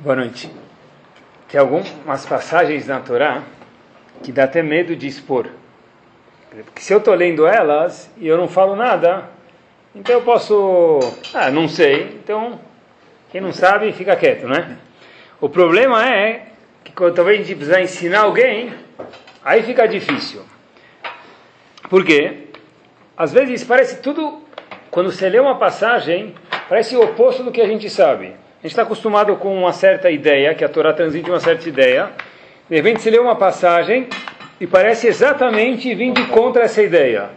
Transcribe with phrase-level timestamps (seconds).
[0.00, 0.48] Boa noite.
[1.50, 3.42] Tem algumas passagens na Torá
[4.22, 5.48] que dá até medo de expor.
[6.50, 9.28] Porque se eu estou lendo elas e eu não falo nada,
[9.92, 11.00] então eu posso.
[11.34, 12.16] Ah, não sei.
[12.22, 12.60] Então,
[13.32, 14.78] quem não sabe, fica quieto, né?
[15.40, 16.46] O problema é
[16.84, 18.72] que quando talvez a gente precisar ensinar alguém,
[19.44, 20.42] aí fica difícil.
[21.90, 22.44] Por quê?
[23.16, 24.44] Às vezes parece tudo.
[24.92, 26.36] Quando você lê uma passagem,
[26.68, 28.36] parece o oposto do que a gente sabe.
[28.58, 32.10] A gente está acostumado com uma certa ideia, que a Torá transmite uma certa ideia.
[32.68, 34.08] De repente você lê uma passagem
[34.60, 37.30] e parece exatamente vir de contra essa ideia.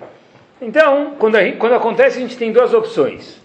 [0.60, 3.40] Então, quando, a, quando acontece, a gente tem duas opções.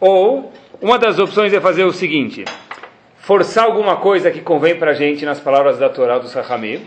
[0.00, 2.44] Ou, uma das opções é fazer o seguinte:
[3.18, 6.84] forçar alguma coisa que convém para a gente nas palavras da Torá do Sahamim,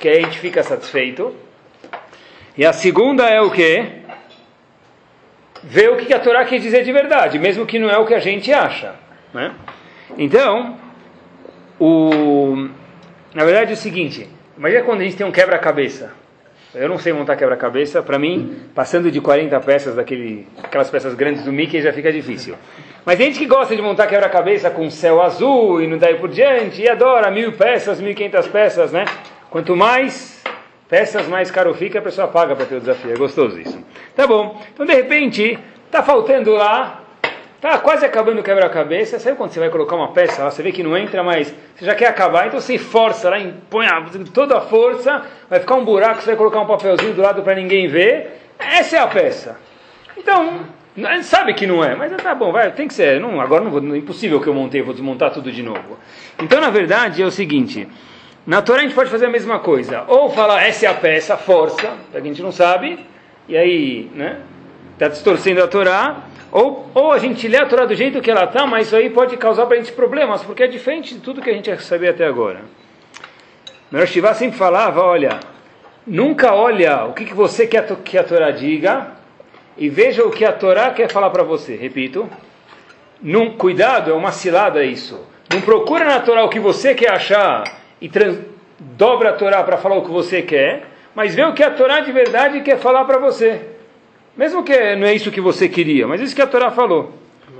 [0.00, 1.32] que aí a gente fica satisfeito.
[2.58, 3.84] E a segunda é o que?
[5.62, 8.14] Ver o que a Torá quer dizer de verdade, mesmo que não é o que
[8.14, 8.94] a gente acha.
[9.32, 9.52] Né?
[10.18, 10.76] Então,
[11.78, 12.68] o,
[13.34, 16.12] na verdade é o seguinte, imagina quando a gente tem um quebra-cabeça.
[16.72, 21.42] Eu não sei montar quebra-cabeça, para mim, passando de 40 peças, daquele, aquelas peças grandes
[21.42, 22.54] do Mickey, já fica difícil.
[23.04, 26.82] Mas gente que gosta de montar quebra-cabeça com céu azul e não daí por diante,
[26.82, 29.04] e adora mil peças, mil e quinhentas peças, né?
[29.50, 30.44] Quanto mais
[30.88, 33.12] peças, mais caro fica, a pessoa paga para ter o desafio.
[33.12, 33.84] É gostoso isso.
[34.14, 34.60] Tá bom.
[34.72, 35.58] Então, de repente,
[35.90, 36.99] tá faltando lá
[37.60, 39.18] Tá quase acabando o quebra-cabeça.
[39.18, 41.84] Sabe quando você vai colocar uma peça lá, você vê que não entra, mas você
[41.84, 43.36] já quer acabar, então você força lá,
[43.68, 43.86] põe
[44.32, 47.54] toda a força, vai ficar um buraco, você vai colocar um papelzinho do lado para
[47.54, 48.40] ninguém ver.
[48.58, 49.58] Essa é a peça.
[50.16, 50.60] Então,
[51.22, 53.20] sabe que não é, mas tá bom, vai, tem que ser.
[53.20, 55.98] Não, agora não vou, é impossível que eu montei, vou desmontar tudo de novo.
[56.38, 57.86] Então, na verdade, é o seguinte:
[58.46, 60.04] na Torá a gente pode fazer a mesma coisa.
[60.08, 62.98] Ou falar, essa é a peça, força, quem a gente não sabe,
[63.46, 64.40] e aí, né,
[64.94, 66.29] está distorcendo a Torá.
[66.52, 69.08] Ou, ou a gente lê a Torá do jeito que ela está, mas isso aí
[69.08, 72.10] pode causar para a gente problemas, porque é diferente de tudo que a gente sabia
[72.10, 72.62] até agora.
[73.90, 75.40] Meu Shiva sempre falava, olha,
[76.06, 79.12] nunca olha o que, que você quer que a Torá diga
[79.76, 81.76] e veja o que a Torá quer falar para você.
[81.76, 82.28] Repito,
[83.22, 85.24] num, cuidado, é uma cilada isso.
[85.52, 87.64] Não procura na Torá o que você quer achar
[88.00, 88.38] e trans,
[88.78, 92.00] dobra a Torá para falar o que você quer, mas vê o que a Torá
[92.00, 93.60] de verdade quer falar para você.
[94.36, 97.12] Mesmo que não é isso que você queria, mas isso que a Torá falou.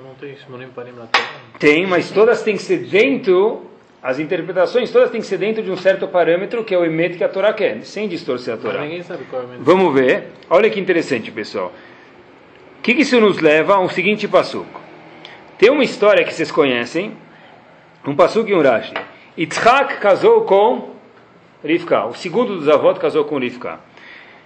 [0.03, 1.25] Não tem Shimonim Parim na Torá?
[1.59, 3.67] Tem, mas todas têm que ser dentro,
[4.03, 7.17] as interpretações todas têm que ser dentro de um certo parâmetro que é o emet
[7.17, 8.83] que a Torá quer, sem distorcer a Torá.
[8.83, 9.63] Ninguém sabe qual é o emet.
[9.63, 10.29] Vamos ver.
[10.49, 11.73] Olha que interessante, pessoal.
[12.79, 14.81] O que, que isso nos leva a um seguinte passuco?
[15.59, 17.15] Tem uma história que vocês conhecem,
[18.07, 18.95] um passuco e um rashi.
[19.37, 20.95] Yitzhak casou com
[21.63, 23.79] Rivka, o segundo dos avós casou com Rivka.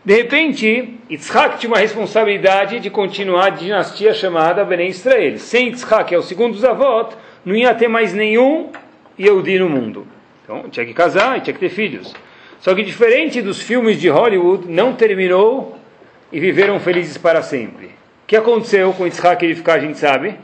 [0.05, 5.39] De repente, Yitzhak tinha uma responsabilidade de continuar a dinastia chamada Bnei Israel.
[5.39, 8.71] Sem Yitzhak, que é o segundo dos avós, não ia ter mais nenhum
[9.19, 10.07] Yehudi no mundo.
[10.43, 12.15] Então, tinha que casar e tinha que ter filhos.
[12.61, 15.79] Só que diferente dos filmes de Hollywood, não terminou
[16.31, 17.87] e viveram felizes para sempre.
[17.87, 20.35] O que aconteceu com Yitzhak e Rivka, a gente sabe?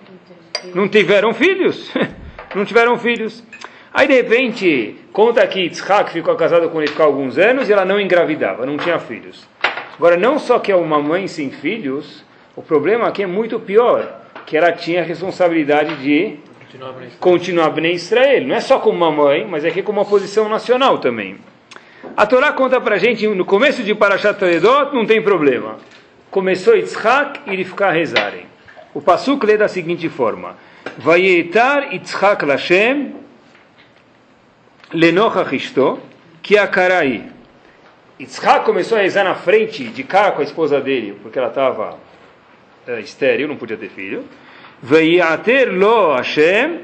[0.75, 1.91] Não tiveram filhos.
[2.55, 3.45] não tiveram filhos.
[3.93, 7.85] Aí de repente, conta que Yitzhak ficou casado com Rivka há alguns anos e ela
[7.85, 9.49] não engravidava, não tinha filhos.
[9.97, 12.25] Agora, não só que é uma mãe sem filhos,
[12.55, 16.39] o problema aqui é muito pior, que ela tinha a responsabilidade de
[17.19, 18.47] continuar Bnei Israel.
[18.47, 21.37] Não é só como uma mãe, mas é que como uma posição nacional também.
[22.17, 25.79] A Torá conta pra gente, no começo de Parashat Toledot, não tem problema.
[26.31, 28.47] Começou Yitzhak e Rivka rezarem.
[28.95, 30.57] O Passuk lê da seguinte forma.
[30.97, 33.20] Vayetar Yitzhak Lashem
[34.93, 36.01] Lenochach Ishto,
[36.43, 37.31] que a Karai.
[38.19, 41.97] Yitzhak começou a rezar na frente, de cara com a esposa dele, porque ela estava
[42.87, 44.25] é, estéril, não podia ter filho.
[44.83, 46.81] Veiater lo Hashem,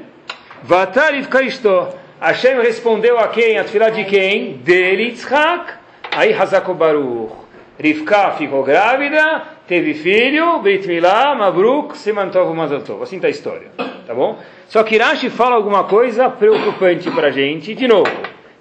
[0.63, 1.89] vatar Rivka Ishto.
[2.19, 3.59] Hashem respondeu a quem?
[3.59, 4.53] A tefilá de quem?
[4.53, 5.73] Dele, Yitzhak.
[6.11, 7.33] Aí Hazako Baruch.
[7.77, 13.03] Rivka ficou grávida, teve filho, Beit Milá, Mabruk, Semantov Mazatov.
[13.03, 13.67] Assim está a história,
[14.05, 14.39] tá bom?
[14.67, 18.09] Só que Rashi fala alguma coisa preocupante para a gente, de novo.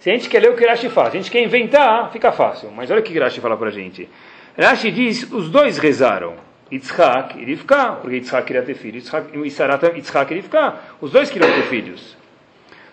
[0.00, 2.32] Se a gente quer ler o que Rashi fala, se a gente quer inventar, fica
[2.32, 2.70] fácil.
[2.70, 4.08] Mas olha o que Rashi fala para a gente.
[4.58, 6.35] Rashi diz, os dois rezaram.
[6.70, 11.53] Yitzhak e Rivka, porque Yitzhak queria ter filhos, Yitzhak, Yitzhak e Rivka, os dois queriam
[11.53, 12.17] ter filhos.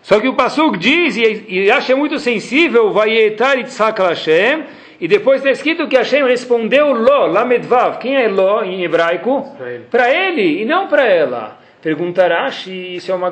[0.04, 4.64] Só que o Pasuk diz, e Rashi é muito sensível, vai etar Yitzhak Hashem,
[5.04, 7.98] e depois está escrito que Hashem respondeu Lo, Lamedvav.
[8.00, 9.54] Quem é Lo em hebraico?
[9.92, 11.60] Para ele e não para ela.
[11.82, 13.30] Pergunta Rashi, isso é uma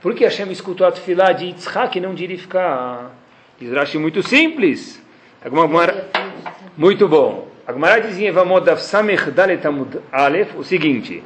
[0.00, 3.10] por que Hashem escutou a tefilá de Yitzhak e não de Rivka?
[3.58, 5.02] Diz Rashi muito simples.
[5.42, 6.06] Gemara,
[6.76, 7.48] muito bom.
[7.66, 11.20] A Gemara diz em Evamod Samech Dalet Amud Aleph o seguinte: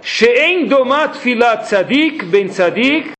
[0.00, 3.12] She'en domat tfilat tzadik ben tzadik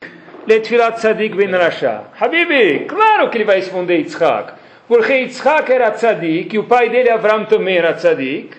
[0.46, 2.04] Letfilat Tzadik Ben Rasha.
[2.18, 4.55] Habibi, claro que ele vai responder Yitzhak.
[4.88, 8.56] Porque Yitzhak era Tzadik, e o pai dele, Avram, também era Tzadik.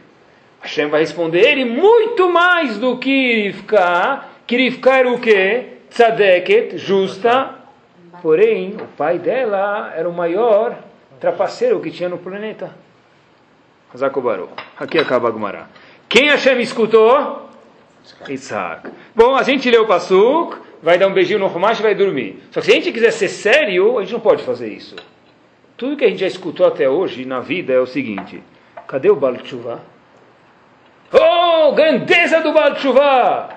[0.61, 4.25] Hashem vai responder ele muito mais do que Rivka.
[4.45, 5.65] Que Rivka era o quê?
[5.89, 7.55] Tzadeket, justa.
[8.21, 10.75] Porém, o pai dela era o maior
[11.19, 12.71] trapaceiro que tinha no planeta.
[13.95, 14.49] Zakobaru.
[14.77, 15.69] Aqui acaba a Gumara.
[16.09, 17.47] Quem Hashem escutou?
[18.29, 18.89] Isaac.
[19.15, 22.41] Bom, a gente leu o Pasuk, vai dar um beijinho no Rumash e vai dormir.
[22.51, 24.95] Só que se a gente quiser ser sério, a gente não pode fazer isso.
[25.77, 28.41] Tudo que a gente já escutou até hoje na vida é o seguinte:
[28.87, 29.35] cadê o Baal?
[31.13, 33.49] Oh, grandeza do Baal!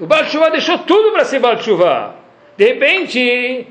[0.00, 1.56] O Baal deixou tudo para ser Baal.
[2.56, 3.68] De repente,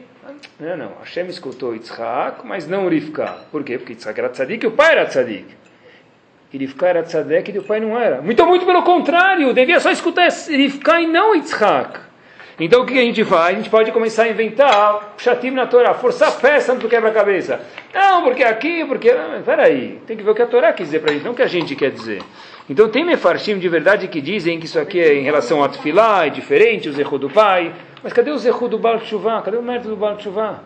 [0.60, 3.26] não, não, Hashem escutou Yitzhak, mas não Rivka.
[3.52, 3.78] Por quê?
[3.78, 5.48] Porque Yitzhak era tzadik e o pai era tzadik.
[6.54, 8.22] E era tzadek e o pai não era.
[8.22, 12.11] Muito, muito pelo contrário, devia só escutar Rivka e não Yitzhak.
[12.60, 13.56] Então o que a gente faz?
[13.56, 17.62] A gente pode começar a inventar chatim na Torá, forçar a peça do quebra-cabeça.
[17.94, 19.12] Não, porque aqui, porque.
[19.46, 21.42] Peraí, tem que ver o que a Torá quis dizer para gente, não o que
[21.42, 22.22] a gente quer dizer.
[22.70, 26.26] Então tem mefarshim de verdade que dizem que isso aqui é em relação ao Atfilá,
[26.26, 27.74] é diferente, o Zehu do pai.
[28.04, 29.42] Mas cadê o Zehu do Baal Tshuva?
[29.42, 30.64] Cadê o mérito do Baal Tshuva?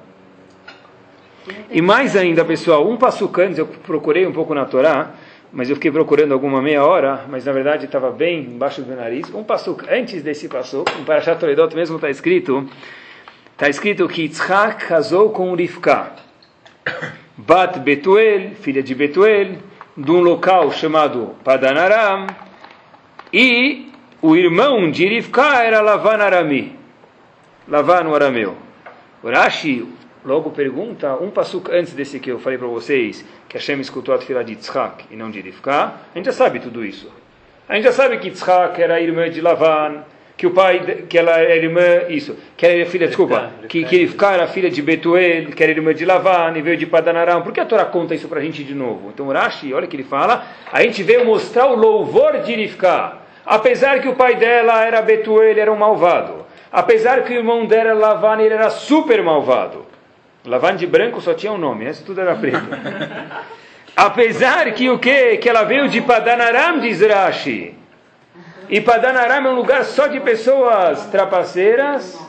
[1.69, 5.11] E mais ainda, pessoal, um passo antes, eu procurei um pouco na Torá,
[5.55, 8.97] mas eu fiquei procurando alguma meia hora, mas na verdade estava bem embaixo do meu
[8.97, 9.33] nariz.
[9.33, 12.69] Um passo antes desse passo, em Parashat Toledot mesmo está escrito,
[13.53, 16.11] está escrito que Yitzhak casou com Rivka,
[17.37, 19.55] Bat Betuel, filha de Betuel,
[19.95, 22.27] de um local chamado Padanaram,
[23.31, 26.77] e o irmão de Rivka era Lavan Arami,
[27.65, 28.57] Lavan o arameu.
[29.23, 29.87] Rashi
[30.25, 34.17] logo pergunta, um passo antes desse que eu falei para vocês, que Hashem escutou a
[34.17, 37.11] fila de Yitzhak e não de Rivka, a gente já sabe tudo isso.
[37.69, 40.03] A gente já sabe que Yitzhak era irmã de Lavan,
[40.37, 43.97] que o pai, que ela era irmã, isso, que ela era filha, desculpa, que, que
[43.97, 47.41] Rivka era filha de Betuel, que era irmã de Lavan, e veio de Padanaram.
[47.41, 49.11] Por que a Torá conta isso para a gente de novo?
[49.13, 53.19] Então Rashi, olha o que ele fala, a gente veio mostrar o louvor de Rivka.
[53.45, 56.45] Apesar que o pai dela era Betuel, era um malvado.
[56.71, 59.85] Apesar que o irmão dela, Lavan, ele era super malvado.
[60.45, 62.57] Lavan de branco só tinha um nome, esse tudo era preto.
[63.95, 65.37] Apesar que o que?
[65.37, 67.73] Que ela veio de Padanaram, diz Rashi.
[68.69, 72.19] E Padanaram é um lugar só de pessoas trapaceiras.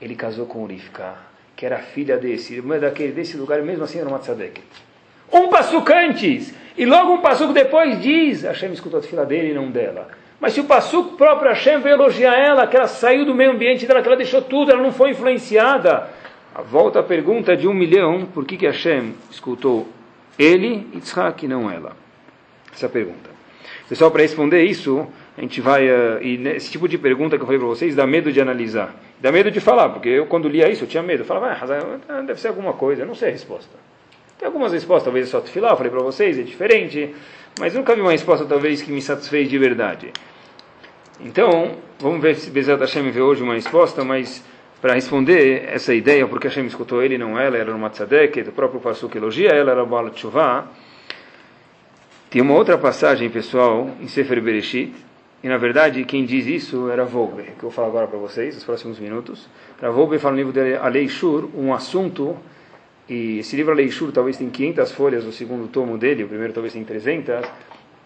[0.00, 1.14] Ele casou com Rivka,
[1.54, 4.62] que era filha desse, daquele, desse lugar, mesmo assim era uma tzadek.
[5.30, 9.54] Um passuco antes, e logo um passuco depois diz, Hashem escutou a fila dele e
[9.54, 10.08] não dela.
[10.40, 13.86] Mas se o passuco próprio Hashem veio elogiar ela, que ela saiu do meio ambiente
[13.86, 16.08] dela, que ela deixou tudo, ela não foi influenciada.
[16.60, 19.88] A volta à pergunta de um milhão, por que, que Hashem escutou
[20.38, 21.96] ele e Tzhak e não ela?
[22.70, 23.30] Essa pergunta.
[23.88, 25.08] Pessoal, para responder isso,
[25.38, 25.88] a gente vai.
[25.88, 28.94] Uh, e esse tipo de pergunta que eu falei para vocês dá medo de analisar.
[29.18, 31.22] Dá medo de falar, porque eu quando lia isso eu tinha medo.
[31.22, 31.56] Eu falava,
[32.10, 33.74] ah, deve ser alguma coisa, eu não sei a resposta.
[34.38, 37.14] Tem algumas respostas, talvez é só filar, eu falei para vocês, é diferente,
[37.58, 40.12] mas nunca vi uma resposta talvez que me satisfez de verdade.
[41.20, 44.44] Então, vamos ver se Bezat Hashem vê hoje uma resposta, mas
[44.80, 48.80] para responder essa ideia, porque Hashem escutou ele, não ela, era uma tzadek, o próprio
[48.80, 50.68] Pasuk elogia ela, era Baal Tshuva.
[52.30, 54.94] Tem uma outra passagem, pessoal, em Sefer Bereshit,
[55.42, 58.64] e na verdade quem diz isso era Volbe, que eu falar agora para vocês, nos
[58.64, 59.48] próximos minutos.
[59.78, 62.36] Para Volbe fala no livro dele, Aleishur, um assunto,
[63.06, 66.72] e esse livro Aleishur talvez tem 500 folhas, o segundo tomo dele, o primeiro talvez
[66.72, 67.44] tem 300,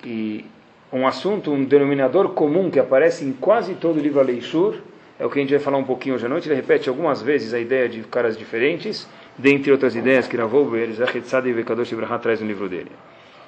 [0.04, 0.44] e
[0.92, 4.76] um assunto, um denominador comum que aparece em quase todo o livro Aleishur,
[5.18, 6.49] é o que a gente vai falar um pouquinho hoje à noite.
[6.49, 11.25] Ele repete algumas vezes a ideia de caras diferentes, dentre outras ideias que Ravolbe, Zachet
[11.44, 12.90] e Vekadosh Ibrahim traz no livro dele.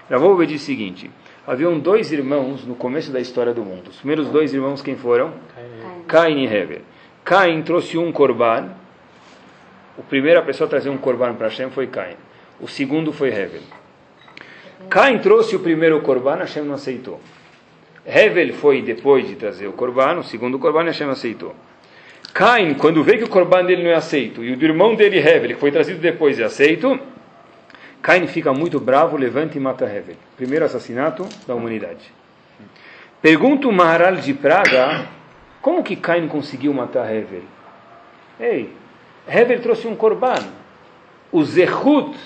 [0.09, 1.11] Ravolbe diz o seguinte:
[1.47, 3.89] haviam dois irmãos no começo da história do mundo.
[3.89, 5.33] Os primeiros dois irmãos quem foram?
[6.07, 6.83] Cain e Heber.
[7.25, 8.71] Cain trouxe um korban.
[9.99, 12.15] O primeiro a pessoa a trazer um korban para Hashem foi Cain.
[12.61, 13.63] O segundo foi Heber.
[14.89, 17.21] Cain trouxe o primeiro korban, Hashem não aceitou.
[18.07, 21.55] Hevel foi depois de trazer o Corban, o segundo Corban, Hashem aceitou.
[22.33, 25.19] Cain, quando vê que o Corban dele não é aceito, e o do irmão dele,
[25.19, 26.99] Hevel, que foi trazido depois, é aceito,
[28.01, 30.17] Cain fica muito bravo, levanta e mata Hevel.
[30.37, 32.13] Primeiro assassinato da humanidade.
[33.21, 35.07] Pergunta o Maharal de Praga,
[35.61, 37.43] como que Cain conseguiu matar Hevel?
[38.39, 38.73] Ei,
[39.27, 40.47] Hevel trouxe um Corban.
[41.33, 42.17] O Zehut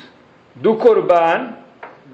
[0.55, 1.55] do Corban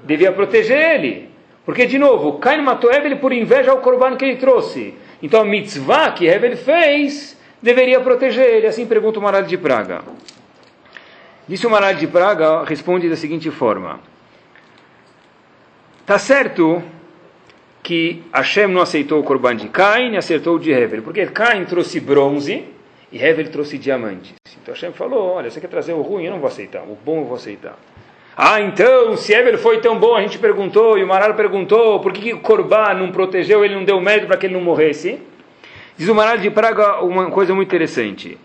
[0.05, 1.36] devia proteger ele.
[1.67, 4.95] Porque, de novo, Cain matou Hevel por inveja ao corban que ele trouxe.
[5.21, 8.69] Então, a mitzvah que Hevel fez deveria proteger ele.
[8.69, 10.03] Assim pergunta o Marad de Praga.
[11.49, 13.99] Disse o Marad de Praga, responde da seguinte forma.
[16.03, 16.81] Está certo
[17.83, 21.03] que Hashem não aceitou o corban de Cain e acertou o de Hevel.
[21.03, 22.65] Porque Cain trouxe bronze
[23.11, 24.35] e Hevel trouxe diamantes.
[24.63, 27.21] Então Hashem falou, olha, você quer trazer o ruim, eu não vou aceitar, o bom
[27.21, 27.77] eu vou aceitar.
[28.39, 32.13] Ah, então, se Hevel foi tão bom, a gente perguntou, e o Maral perguntou, por
[32.13, 35.19] que, que Corbá não protegeu ele, não deu mérito para que ele não morresse?
[35.97, 38.37] Diz o Maral de Praga uma coisa muito interessante.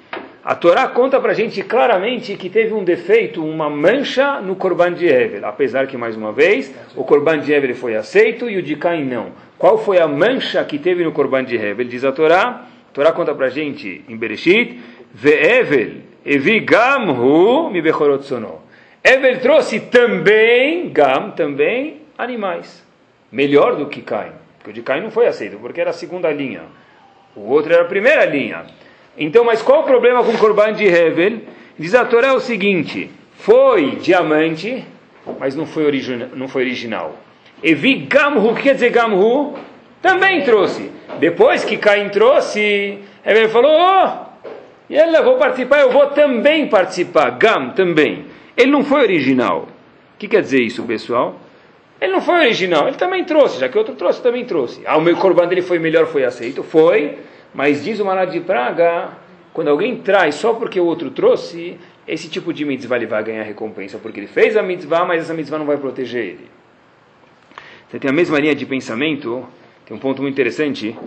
[0.45, 4.93] A Torá conta para a gente claramente que teve um defeito, uma mancha no Corban
[4.93, 8.63] de Hevel, apesar que, mais uma vez, o Corban de Hevel foi aceito e o
[8.63, 9.33] de Caim não.
[9.57, 11.85] Qual foi a mancha que teve no Corban de Hevel?
[11.85, 14.79] Diz a Torá, a Torá conta para a gente em Bereshit,
[15.13, 15.95] Ve'evel
[16.25, 18.70] evi gamhu mi bechorot sono.
[19.03, 22.83] Hevel trouxe também, gam, também, animais.
[23.31, 24.31] Melhor do que Caim.
[24.59, 26.61] Porque o de Caim não foi aceito, porque era a segunda linha.
[27.35, 28.65] O outro era a primeira linha.
[29.17, 31.39] Então, mas qual o problema com o Corban de Hevel?
[31.79, 34.85] Diz a Torá o seguinte: foi diamante,
[35.39, 37.15] mas não foi, origina, não foi original.
[37.63, 39.57] Evi Gamhu, o que quer dizer Gamhu?
[40.01, 40.91] Também trouxe.
[41.19, 44.31] Depois que Caim trouxe, Hevel falou: oh,
[44.91, 47.31] e ela, vou participar, eu vou também participar.
[47.31, 48.25] Gam, também.
[48.55, 49.67] Ele não foi original.
[50.15, 51.39] O que quer dizer isso, pessoal?
[51.99, 54.81] Ele não foi original, ele também trouxe, já que outro trouxe, também trouxe.
[54.85, 56.63] Ah, o meu corban dele foi melhor, foi aceito?
[56.63, 57.19] Foi,
[57.53, 59.09] mas diz o Maná de Praga,
[59.53, 61.77] quando alguém traz só porque o outro trouxe,
[62.07, 65.33] esse tipo de mitzvah ele vai ganhar recompensa, porque ele fez a mitzvah, mas essa
[65.35, 66.47] mitzvah não vai proteger ele.
[67.87, 69.45] Você tem a mesma linha de pensamento,
[69.85, 70.97] tem um ponto muito interessante,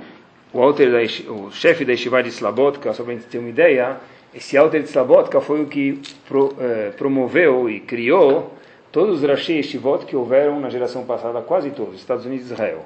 [0.53, 3.49] o, alter da, o chefe da Yeshiva de Slabotka, só para a gente ter uma
[3.49, 3.97] ideia,
[4.35, 8.53] esse alter de Slabotka foi o que pro, eh, promoveu e criou
[8.91, 12.85] todos os Rashi Yeshivot que houveram na geração passada, quase todos, Estados Unidos e Israel.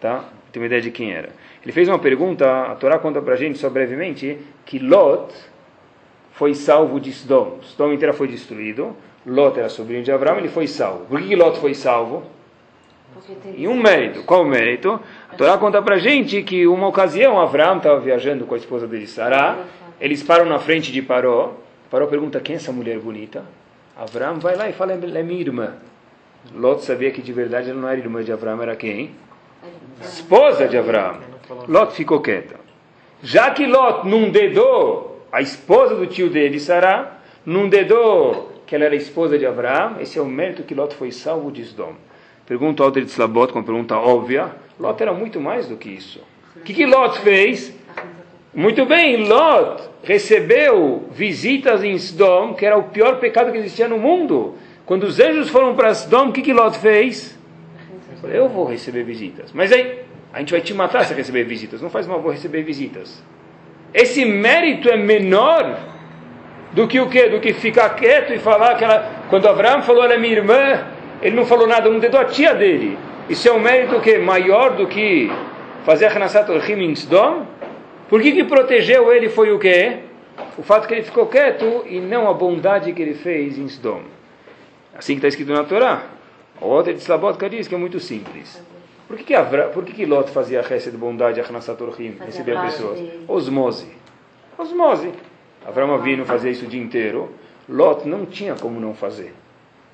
[0.00, 0.24] Tá?
[0.50, 1.30] Tem uma ideia de quem era.
[1.62, 5.32] Ele fez uma pergunta, a Torá conta para a gente, só brevemente, que Lot
[6.32, 7.60] foi salvo de Sdom.
[7.62, 8.96] Sdom inteira foi destruído.
[9.24, 11.06] Lot era sobrinho de Abraão, ele foi salvo.
[11.06, 12.24] Por que, que Lot foi salvo?
[13.56, 14.22] E um mérito.
[14.24, 15.00] Qual o mérito?
[15.30, 18.86] A Torá conta para a gente que uma ocasião Abraão estava viajando com a esposa
[18.86, 19.58] dele, Sará.
[20.00, 21.54] Eles param na frente de Paró.
[21.90, 23.44] Paró pergunta quem é essa mulher bonita?
[23.96, 25.74] Abraão vai lá e fala, ela é minha irmã.
[26.54, 29.12] Lot sabia que de verdade ela não era irmã de Abraão, era quem?
[30.00, 31.18] Esposa de Abraão.
[31.68, 32.56] Lot ficou quieta.
[33.22, 38.86] Já que Lot não dedou a esposa do tio dele, Sará, não dedou que ela
[38.86, 41.94] era esposa de Abraão, esse é o mérito que Lot foi salvo de Sdom.
[42.46, 46.20] Pergunta ao de Slabot, uma pergunta óbvia, Lot era muito mais do que isso.
[46.56, 47.72] O que, que Lot fez?
[48.52, 53.98] Muito bem, Lot recebeu visitas em Sdom, que era o pior pecado que existia no
[53.98, 54.56] mundo.
[54.84, 57.38] Quando os anjos foram para Sdom, o que, que Lot fez?
[58.24, 59.52] Eu vou receber visitas.
[59.52, 60.00] Mas aí,
[60.32, 61.80] a gente vai te matar se receber visitas.
[61.80, 63.22] Não faz mal, vou receber visitas.
[63.94, 65.78] Esse mérito é menor
[66.72, 67.28] do que o quê?
[67.28, 70.86] Do que ficar quieto e falar que ela, quando Abraão falou, ela é minha irmã,
[71.22, 72.98] ele não falou nada, não dedou a tia dele.
[73.28, 75.30] Isso é um mérito que maior do que
[75.84, 77.46] fazer Hanasat Orhim em Sdom?
[78.08, 80.00] Por que, que protegeu ele foi o quê?
[80.58, 84.02] O fato que ele ficou quieto e não a bondade que ele fez em Sdom.
[84.94, 86.02] Assim que está escrito na Torá.
[86.60, 88.62] O outro de Slabotka diz que é muito simples.
[89.06, 92.16] Por que, que, Avra, por que, que Lot fazia a de bondade, a Hanasat Orhim,
[92.24, 92.98] recebia pessoas?
[93.28, 93.88] Osmose.
[94.58, 95.10] Osmose.
[95.66, 97.30] Avram Avinu fazia isso o dia inteiro.
[97.68, 99.32] Lot não tinha como não fazer.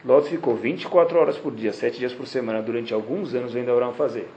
[0.05, 3.93] Lot ficou 24 horas por dia, 7 dias por semana, durante alguns anos vendo Avram
[3.93, 4.29] fazer.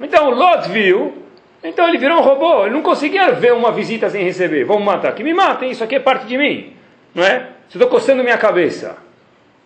[0.00, 1.14] Então Lot viu,
[1.62, 4.64] então ele virou um robô, ele não conseguia ver uma visita sem receber.
[4.64, 6.72] Vamos matar, que me matem, isso aqui é parte de mim.
[7.14, 7.48] Não é?
[7.68, 8.96] Se estou coçando minha cabeça.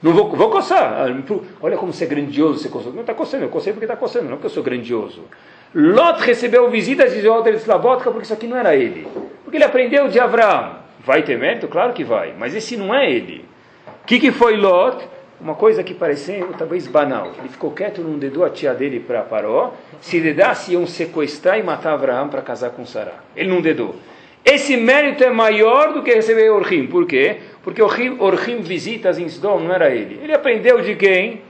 [0.02, 1.06] Não vou, vou coçar.
[1.62, 2.92] Olha como você é grandioso, você coçou.
[2.92, 5.22] Não está coçando, eu cocei porque está coçando, não porque eu sou grandioso.
[5.74, 9.08] Lot recebeu visitas de Walter de Slavotka porque isso aqui não era ele.
[9.42, 10.76] Porque ele aprendeu de Abraão.
[11.00, 11.68] Vai ter mérito?
[11.68, 12.34] Claro que vai.
[12.38, 13.44] Mas esse não é ele.
[14.02, 15.08] O que, que foi Lot?
[15.44, 17.30] Uma coisa que parecia talvez banal.
[17.38, 19.74] Ele ficou quieto, não dedou a tia dele para Paró.
[20.00, 23.16] Se dedasse, iam sequestrar e matar Abraão para casar com Sará.
[23.36, 23.94] Ele não dedou.
[24.42, 26.86] Esse mérito é maior do que receber Orhim.
[26.86, 27.40] Por quê?
[27.62, 30.18] Porque Orhim, Orhim visitas em Sdom, não era ele.
[30.22, 31.42] Ele aprendeu de quem?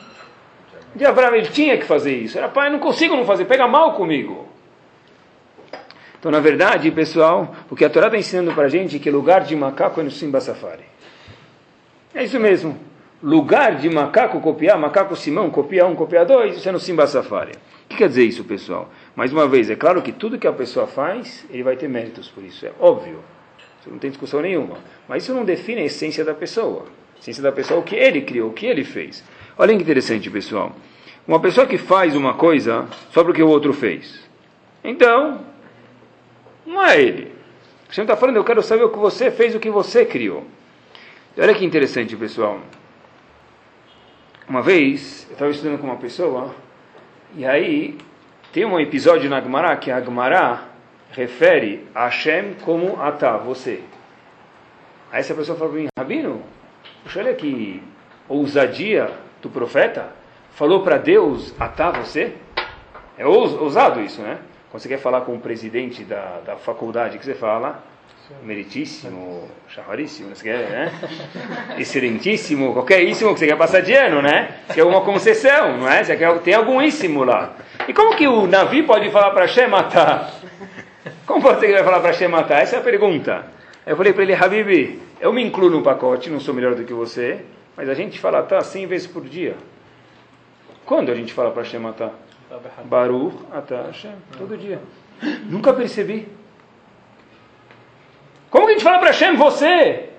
[0.93, 1.37] De Abraão.
[1.37, 2.37] Ele tinha que fazer isso.
[2.37, 4.49] Era, pai, não consigo não fazer, pega mal comigo.
[6.19, 9.09] Então, na verdade, pessoal, o que a Torá está ensinando para a gente é que
[9.09, 10.83] lugar de macaco é no Simba Safari.
[12.13, 12.93] É isso mesmo.
[13.25, 17.53] Lugar de macaco copiar, macaco Simão, copia um, copia dois, isso é no Simba Safari.
[17.53, 18.91] O que quer dizer isso, pessoal?
[19.17, 22.29] Mais uma vez, é claro que tudo que a pessoa faz, ele vai ter méritos
[22.29, 23.21] por isso, é óbvio.
[23.81, 24.77] Isso não tem discussão nenhuma.
[25.09, 26.85] Mas isso não define a essência da pessoa.
[27.17, 29.25] A essência da pessoa é o que ele criou, o que ele fez.
[29.57, 30.77] Olha que interessante, pessoal.
[31.27, 34.21] Uma pessoa que faz uma coisa só porque o outro fez.
[34.85, 35.41] Então,
[36.67, 37.33] não é ele.
[37.91, 40.45] Você está falando, eu quero saber o que você fez, o que você criou.
[41.39, 42.61] Olha que interessante, pessoal.
[44.47, 46.55] Uma vez, eu estava estudando com uma pessoa,
[47.35, 47.97] e aí
[48.53, 50.65] tem um episódio na Gemara que a Gemara
[51.13, 53.83] refere a Hashem como Atá, você.
[55.11, 56.43] Aí essa pessoa fala para mim, Rabino,
[57.03, 57.83] puxa, olha que
[58.29, 59.11] ousadia
[59.41, 60.13] do profeta,
[60.51, 62.35] falou para Deus Atá, você?
[63.17, 64.41] É ousado isso, né?
[64.71, 67.83] Quando você quer falar com o presidente da, da faculdade, que você fala?
[68.43, 70.93] Meritíssimo, chavaríssimo, você quer, né?
[71.79, 74.61] Excelentíssimo, qualquer íssimo que você quer passar de ano, né?
[74.67, 76.03] Você quer alguma concessão, não é?
[76.03, 77.55] Você quer, tem algum íssimo lá.
[77.87, 80.33] E como que o Navi pode falar para Hashem matar?
[81.27, 82.63] Como você vai falar para Hashem matar?
[82.63, 83.45] Essa é a pergunta.
[83.87, 86.95] Eu falei para ele, Habib, eu me incluo no pacote, não sou melhor do que
[86.95, 87.45] você,
[87.77, 89.55] mas a gente fala tá 100 vezes por dia.
[90.87, 92.13] Quando a gente fala para Hashem matar?
[92.85, 94.81] Baruch Atah Hashem, todo dia.
[95.45, 96.27] Nunca percebi.
[98.55, 100.11] Como que a gente fala para Hashem, você?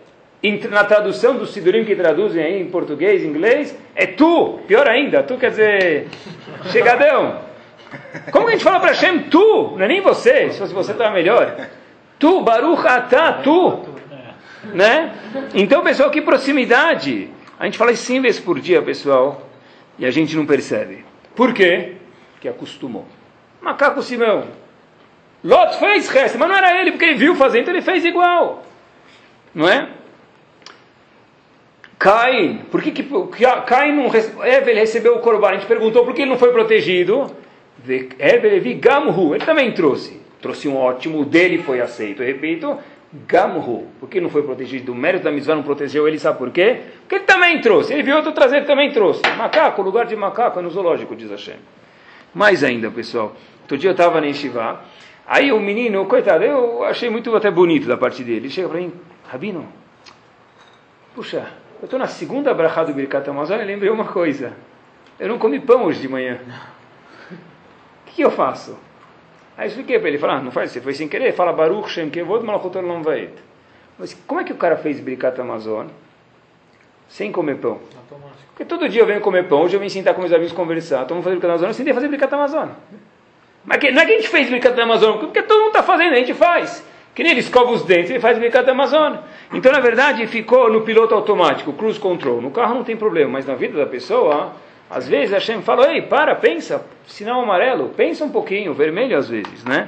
[0.70, 5.38] Na tradução do Sidurim que traduzem aí em português, inglês, é tu, pior ainda, tu
[5.38, 6.08] quer dizer
[6.70, 7.40] chegadão.
[8.34, 10.92] Como que a gente fala para Hashem, tu, não é nem você, se fosse você
[10.92, 11.56] estava melhor.
[12.20, 13.86] Tu, Baruch Atah, tu.
[14.66, 15.14] Né?
[15.54, 17.30] Então, pessoal, que proximidade.
[17.58, 19.48] A gente fala isso 100 vezes por dia, pessoal,
[19.98, 21.06] e a gente não percebe.
[21.38, 21.94] Por quê?
[22.42, 23.06] que acostumou.
[23.62, 24.65] Macaco Simão.
[25.46, 28.66] Lot fez resto, mas não era ele, porque ele viu fazendo, então ele fez igual.
[29.54, 29.90] Não é?
[32.00, 33.08] Caim, por que, que
[33.68, 35.50] Caim não recebeu o corban?
[35.50, 37.32] A gente perguntou por que ele não foi protegido.
[37.88, 40.20] Evel Gamhu, ele também trouxe.
[40.42, 42.24] Trouxe um ótimo, dele foi aceito.
[42.24, 42.78] Eu repito,
[43.28, 44.94] Gamhu, por que não foi protegido?
[44.94, 46.82] O mérito da mitzvah não protegeu ele, sabe por quê?
[47.02, 47.94] Porque ele também trouxe.
[47.94, 49.22] Ele viu outro trazer, ele também trouxe.
[49.38, 51.58] Macaco, lugar de macaco é no zoológico, diz Hashem.
[52.34, 53.36] Mais ainda, pessoal.
[53.62, 54.82] Outro dia eu estava na Yeshiva,
[55.28, 58.38] aí o menino, coitado, eu achei muito até bonito da parte dele.
[58.38, 58.94] Ele chega para mim,
[59.28, 59.68] Rabino,
[61.14, 61.48] puxa,
[61.82, 64.54] eu estou na segunda brachá do Birkat Amazon e lembrei uma coisa.
[65.20, 66.40] Eu não comi pão hoje de manhã.
[67.32, 68.78] O que, que eu faço?
[69.58, 71.90] Aí eu expliquei para ele, falou, ah, não faz, você foi sem querer, fala Baruch
[71.90, 73.32] Shem Kevod Malachot Olam Vaed.
[73.98, 75.88] Mas como é que o cara fez Birkat Amazon
[77.08, 77.80] sem comer pão?
[78.50, 81.04] Porque todo dia eu venho comer pão, hoje eu vim sentar com meus amigos conversar,
[81.04, 82.76] estamos fazendo brincadeira Amazônia, eu sentei a fazer brincadeira Amazônia.
[83.66, 86.14] Mas que, não é que a gente fez brincadeira Amazônia, porque todo mundo está fazendo,
[86.14, 86.86] a gente faz.
[87.14, 89.22] Que nem ele escova os dentes, ele faz brincadeira Amazônia.
[89.54, 92.42] Então, na verdade, ficou no piloto automático, cruise control.
[92.42, 94.54] No carro não tem problema, mas na vida da pessoa,
[94.90, 99.30] às vezes a Shem fala, ei, para, pensa, sinal amarelo, pensa um pouquinho, vermelho às
[99.30, 99.88] vezes, né?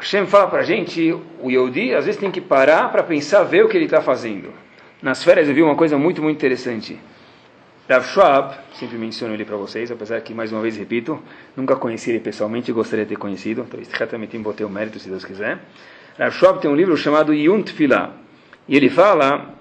[0.00, 3.66] Hashem fala para a gente, o Yodi às vezes tem que parar para pensar, ver
[3.66, 4.50] o que ele está fazendo.
[5.02, 6.98] Nas férias eu vi uma coisa muito, muito interessante.
[7.90, 11.20] Rav Schwab, sempre menciono ele para vocês, apesar que, mais uma vez, repito,
[11.56, 15.24] nunca conheci ele pessoalmente gostaria de ter conhecido, então certamente botei o mérito, se Deus
[15.24, 15.58] quiser.
[16.16, 18.12] Rav Schwab tem um livro chamado Yunt Filah,
[18.68, 19.56] e ele fala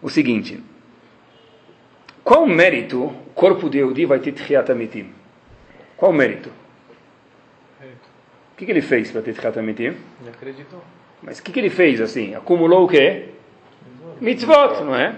[0.00, 0.62] o seguinte,
[2.22, 5.10] qual mérito o corpo de Eudi vai ter Tchiat Amitim?
[5.96, 6.50] Qual mérito?
[7.80, 9.82] O que, que ele fez para ter Tchiat Amitim?
[9.82, 10.84] Ele acreditou.
[11.20, 12.36] Mas o que, que ele fez assim?
[12.36, 13.30] Acumulou o quê?
[14.20, 15.16] mitzvot, não é?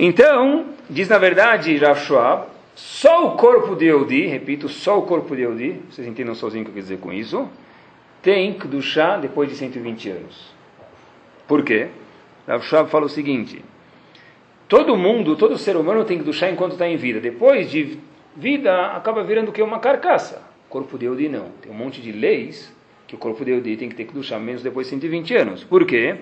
[0.00, 5.34] Então, diz na verdade Rav Schwab, só o corpo de Eudi, repito, só o corpo
[5.34, 7.48] de Eudi, vocês entendam sozinho o que eu quero dizer com isso,
[8.22, 10.54] tem Kedushá depois de 120 anos.
[11.48, 11.88] Por quê?
[12.46, 13.64] Rav Schwab fala o seguinte,
[14.68, 17.18] todo mundo, todo ser humano tem Kedushá enquanto está em vida.
[17.18, 17.98] Depois de
[18.36, 19.60] vida, acaba virando o que?
[19.60, 20.40] Uma carcaça.
[20.68, 21.48] O corpo de Eudi não.
[21.60, 22.72] Tem um monte de leis
[23.08, 25.64] que o corpo de Eudi tem que ter Kedushá menos depois de 120 anos.
[25.64, 26.18] Por quê?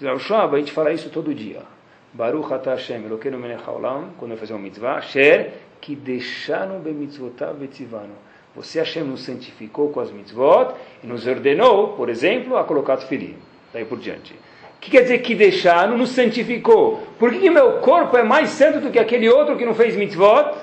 [0.00, 1.74] Rav Schwab, a gente fala isso todo dia.
[2.16, 5.52] Baruch atah Hashem, Elokeinu melech haolam, quando eu fazer uma mitzvah, Asher,
[5.82, 8.14] que deixaram bemitzvotav betzivano.
[8.54, 10.72] Você, Hashem, nos santificou com as mitzvot
[11.04, 13.34] e nos ordenou, por exemplo, a colocar filho.
[13.70, 14.32] Daí por diante.
[14.32, 17.06] O que quer dizer que deixaram, nos santificou?
[17.18, 20.54] Por que, meu corpo é mais santo do que aquele outro que não fez mitzvot?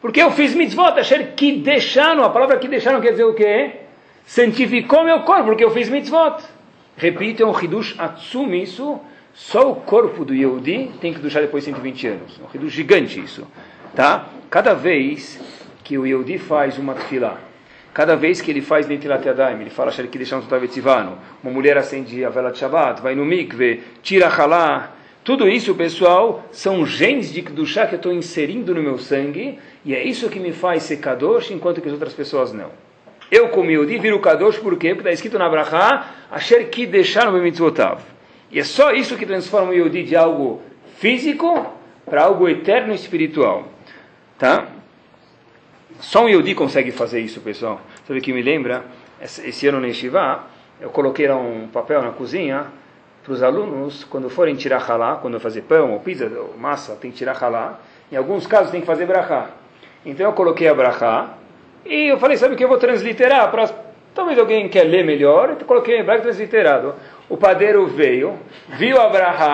[0.00, 3.80] Porque eu fiz mitzvot, Asher, que deixaram, a palavra que deixaram quer dizer o quê?
[4.24, 6.40] Santificou meu corpo, porque eu fiz mitzvot.
[6.96, 7.96] Repito, é um Hidush
[8.62, 9.00] isso.
[9.34, 12.40] Só o corpo do Yehudi tem que duchar depois de 120 anos.
[12.40, 13.44] É um Hidush gigante isso.
[13.92, 14.28] Tá?
[14.48, 15.40] Cada vez
[15.82, 17.38] que o Yehudi faz uma tefilá,
[17.92, 21.76] cada vez que ele faz Netilat Yadayim, ele fala que deixar um Tavetzivano, uma mulher
[21.76, 24.92] acende a vela de Shabbat, vai no mikve, tira halá,
[25.24, 29.94] tudo isso, pessoal, são genes de Kedushá que eu estou inserindo no meu sangue, e
[29.94, 32.70] é isso que me faz ser Kadosh, enquanto que as outras pessoas não.
[33.30, 34.88] Eu, como Yehudi, viro Kadosh, por quê?
[34.94, 38.13] Porque está escrito na Brachá, Asher ki deixaram bemitzvotav.
[38.54, 40.62] E é só isso que transforma o Yehudi de algo
[40.98, 41.66] físico
[42.06, 43.64] para algo eterno e espiritual.
[44.38, 44.68] Tá?
[45.98, 47.80] Só um Yehudi consegue fazer isso, pessoal.
[48.06, 48.84] Sabe o que me lembra?
[49.20, 50.44] Esse ano na Yeshiva,
[50.80, 52.66] eu coloquei um papel na cozinha
[53.24, 57.10] para os alunos, quando forem tirar halá, quando fazer pão ou pizza ou massa, tem
[57.10, 57.80] que tirar halá.
[58.12, 59.50] Em alguns casos tem que fazer brachá.
[60.06, 61.30] Então eu coloquei a brachá
[61.84, 63.66] e eu falei, sabe o que eu vou transliterar para
[64.14, 66.94] Talvez alguém quer ler melhor, eu coloquei em hebraico transliterado.
[67.28, 69.52] O padeiro veio, viu Abraha,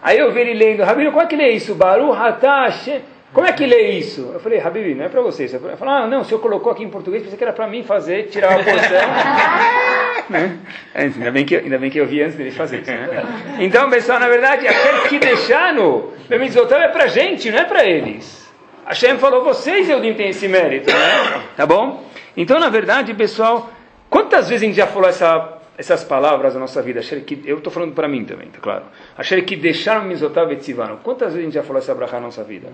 [0.00, 1.74] aí eu vi ele lendo, Rabino, como é que lê isso?
[1.74, 3.02] Baru Hashem.
[3.32, 4.30] Como é que lê isso?
[4.32, 5.44] Eu falei, Habib, não é para você.
[5.44, 7.82] Ele falou, ah, não, o senhor colocou aqui em português, pensei que era para mim
[7.82, 10.28] fazer, tirar a porção.
[10.30, 10.58] né?
[10.94, 12.90] ainda, bem que, ainda bem que eu vi antes dele fazer isso.
[12.90, 13.22] Né?
[13.60, 17.84] Então, pessoal, na verdade, aquele que deixar no Bemizotel é para gente, não é para
[17.84, 18.50] eles.
[18.86, 21.42] A Hashem falou, vocês, eu tenho esse mérito, né?
[21.54, 22.02] Tá bom?
[22.34, 23.68] Então, na verdade, pessoal,
[24.08, 27.00] quantas vezes a gente já falou essa, essas palavras na nossa vida?
[27.44, 28.84] Eu estou falando para mim também, tá claro.
[29.16, 32.44] Achei que deixaram Mizotav e Quantas vezes a gente já falou essa brachá na nossa
[32.44, 32.72] vida?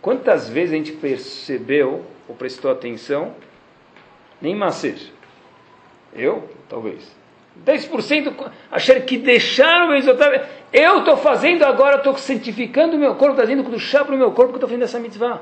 [0.00, 3.34] Quantas vezes a gente percebeu ou prestou atenção?
[4.40, 4.98] Nem Maser.
[6.14, 6.48] Eu?
[6.68, 7.16] Talvez.
[7.64, 8.32] 10%
[8.70, 10.48] achar que deixaram exaltar.
[10.72, 14.30] Eu estou fazendo agora, estou santificando o meu corpo, trazendo do chá para o meu
[14.32, 15.40] corpo que estou fazendo essa mitzvah.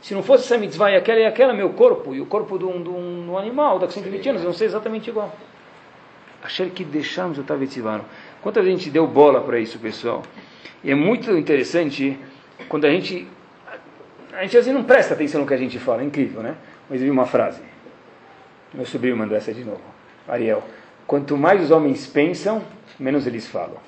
[0.00, 2.64] Se não fosse essa mitzvah e aquela e aquela, meu corpo e o corpo de
[2.64, 5.34] um, de um, de um animal, daqui a 120 anos, vão ser exatamente igual.
[6.42, 8.04] Achar que deixamos o.
[8.40, 10.22] Quantas vezes a gente deu bola para isso, pessoal?
[10.84, 12.16] E é muito interessante
[12.68, 13.26] quando a gente
[14.32, 16.54] a gente assim não presta atenção no que a gente fala, é incrível, né?
[16.88, 17.60] Mas eu vi uma frase.
[18.72, 19.80] Meu sobrinho mandou essa de novo.
[20.28, 20.62] Ariel,
[21.06, 22.62] quanto mais os homens pensam,
[23.00, 23.78] menos eles falam.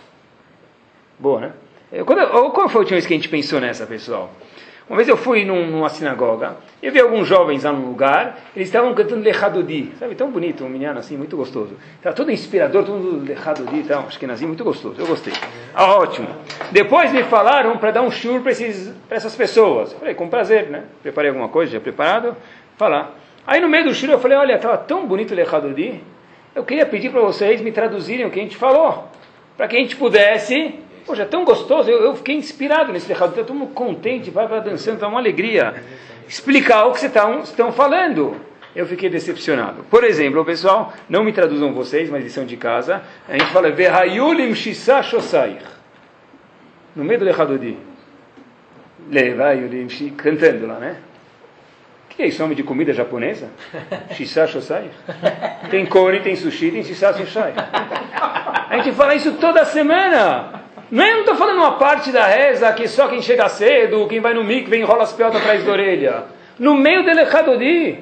[1.18, 1.52] Boa, né?
[2.04, 4.32] Quando, qual foi a última vez que a gente pensou nessa, pessoal?
[4.90, 8.66] Uma vez eu fui num, numa sinagoga, eu vi alguns jovens lá num lugar, eles
[8.66, 11.76] estavam cantando Lechadodi, sabe, tão bonito, um menino assim, muito gostoso.
[11.94, 15.32] Estava todo inspirador, todo Lechadodi e tal, nasci muito gostoso, eu gostei.
[15.72, 16.26] Ah, ótimo.
[16.72, 18.50] Depois me falaram para dar um shur para
[19.16, 19.92] essas pessoas.
[19.92, 20.82] Eu falei, com prazer, né?
[21.00, 22.36] Preparei alguma coisa, já preparado,
[22.76, 23.16] falar.
[23.46, 26.02] Aí no meio do shur eu falei, olha, estava tão bonito Lechadodi,
[26.52, 29.08] eu queria pedir para vocês me traduzirem o que a gente falou,
[29.56, 30.74] para que a gente pudesse
[31.06, 34.60] Poxa, é tão gostoso, eu, eu fiquei inspirado nesse recado, estou muito contente, vai, vai
[34.60, 35.82] dançando, está uma alegria.
[36.28, 38.36] Explicar o que vocês estão, estão falando.
[38.74, 39.84] Eu fiquei decepcionado.
[39.90, 44.54] Por exemplo, pessoal, não me traduzam vocês, mas lição de casa, a gente fala Verhayulim
[44.54, 45.62] Shisa Shosair.
[46.94, 47.76] No meio do Lechadodi.
[49.10, 50.96] Levayulim cantando lá, né?
[52.04, 52.42] O que é isso?
[52.42, 53.48] Nome de comida japonesa?
[54.14, 54.90] Shisa Shosair?
[55.70, 57.54] Tem kori, tem sushi, tem Shisa Shosair.
[58.68, 60.59] A gente fala isso toda semana.
[60.90, 64.34] Não é, estou falando uma parte da reza que só quem chega cedo, quem vai
[64.34, 66.24] no vem enrola as pelotas atrás da orelha.
[66.58, 68.00] No meio do Lechadodi,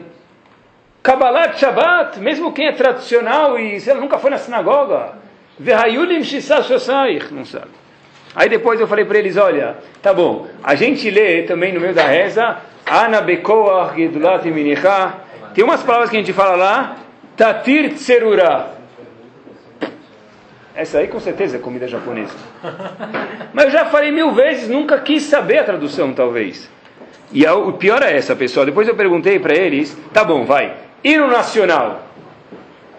[1.02, 5.12] Kabbalah Shabbat, mesmo quem é tradicional e sei lá, nunca foi na sinagoga,
[5.58, 6.22] Verhayulim
[7.30, 7.68] não sabe.
[8.34, 11.92] Aí depois eu falei para eles, olha, tá bom, a gente lê também no meio
[11.92, 14.44] da reza, Ana Bekoach Gedulat
[15.54, 16.96] tem umas palavras que a gente fala lá,
[17.36, 18.77] Tatir Tserura,
[20.78, 22.36] essa aí com certeza é comida japonesa.
[23.52, 26.70] Mas eu já falei mil vezes, nunca quis saber a tradução, talvez.
[27.32, 28.64] E o pior é essa, pessoal.
[28.64, 30.76] Depois eu perguntei para eles, tá bom, vai.
[31.02, 32.06] Hino nacional.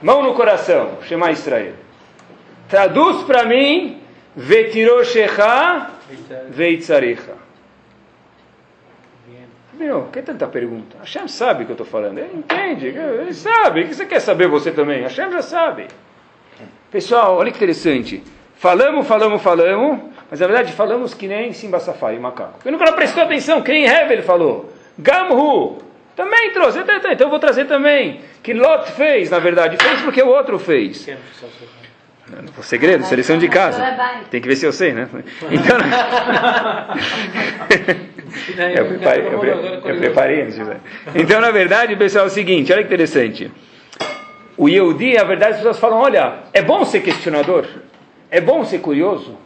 [0.02, 0.98] Mão no coração.
[1.04, 1.72] Shema Israel.
[2.68, 4.02] Traduz para mim,
[4.36, 5.92] Vetiroshecha
[6.50, 7.40] Veitzarecha.
[9.74, 10.98] Meu, que tanta pergunta?
[11.00, 12.18] Hashem sabe o que eu estou falando.
[12.18, 13.84] Ele entende, ele sabe.
[13.84, 15.04] O que você quer saber você também?
[15.04, 15.88] Hashem já sabe.
[16.92, 18.24] Pessoal, olha que interessante.
[18.56, 20.00] Falamos, falamos, falamos,
[20.30, 22.60] mas na verdade falamos que nem Simba Safari, macaco.
[22.66, 24.74] Eu nunca não prestou atenção, que nem Hevel falou.
[24.98, 25.78] Gamhu,
[26.16, 26.80] também trouxe.
[26.80, 28.20] Então, então eu vou trazer também.
[28.44, 29.78] Que Lot fez, na verdade.
[29.82, 31.08] Fez porque o outro fez.
[32.58, 33.82] O segredo, seleção de casa.
[34.30, 35.08] Tem que ver se eu sei, né?
[35.50, 35.78] Então,
[38.76, 40.60] eu preparei, eu, eu preparei antes.
[41.16, 43.52] Então, na verdade, pessoal, é o seguinte, olha que interessante.
[44.60, 47.66] O Yehudi, a verdade, as pessoas falam: olha, é bom ser questionador,
[48.30, 49.38] é bom ser curioso.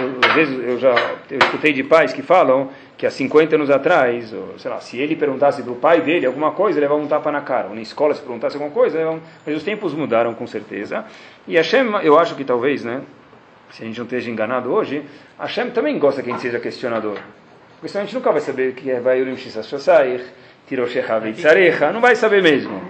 [0.00, 0.94] Eu, às vezes eu já
[1.30, 4.98] eu escutei de pais que falam que há 50 anos atrás, ou, sei lá, se
[4.98, 7.68] ele perguntasse para o pai dele alguma coisa, levava um tapa na cara.
[7.68, 9.20] Ou na escola, se perguntasse alguma coisa, levava...
[9.44, 11.04] mas os tempos mudaram com certeza.
[11.46, 13.02] E Hashem, eu acho que talvez, né,
[13.70, 15.04] se a gente não esteja enganado hoje,
[15.38, 17.18] Hashem também gosta que a gente seja questionador.
[17.74, 20.24] Porque senão a gente nunca vai saber o que é Tiroshecha Veitzarecha,
[21.92, 22.80] não vai saber mesmo.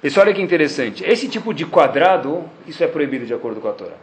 [0.00, 1.04] Pessoal, olha que interessante.
[1.04, 3.96] Esse tipo de quadrado, isso é proibido de acordo com a Torá.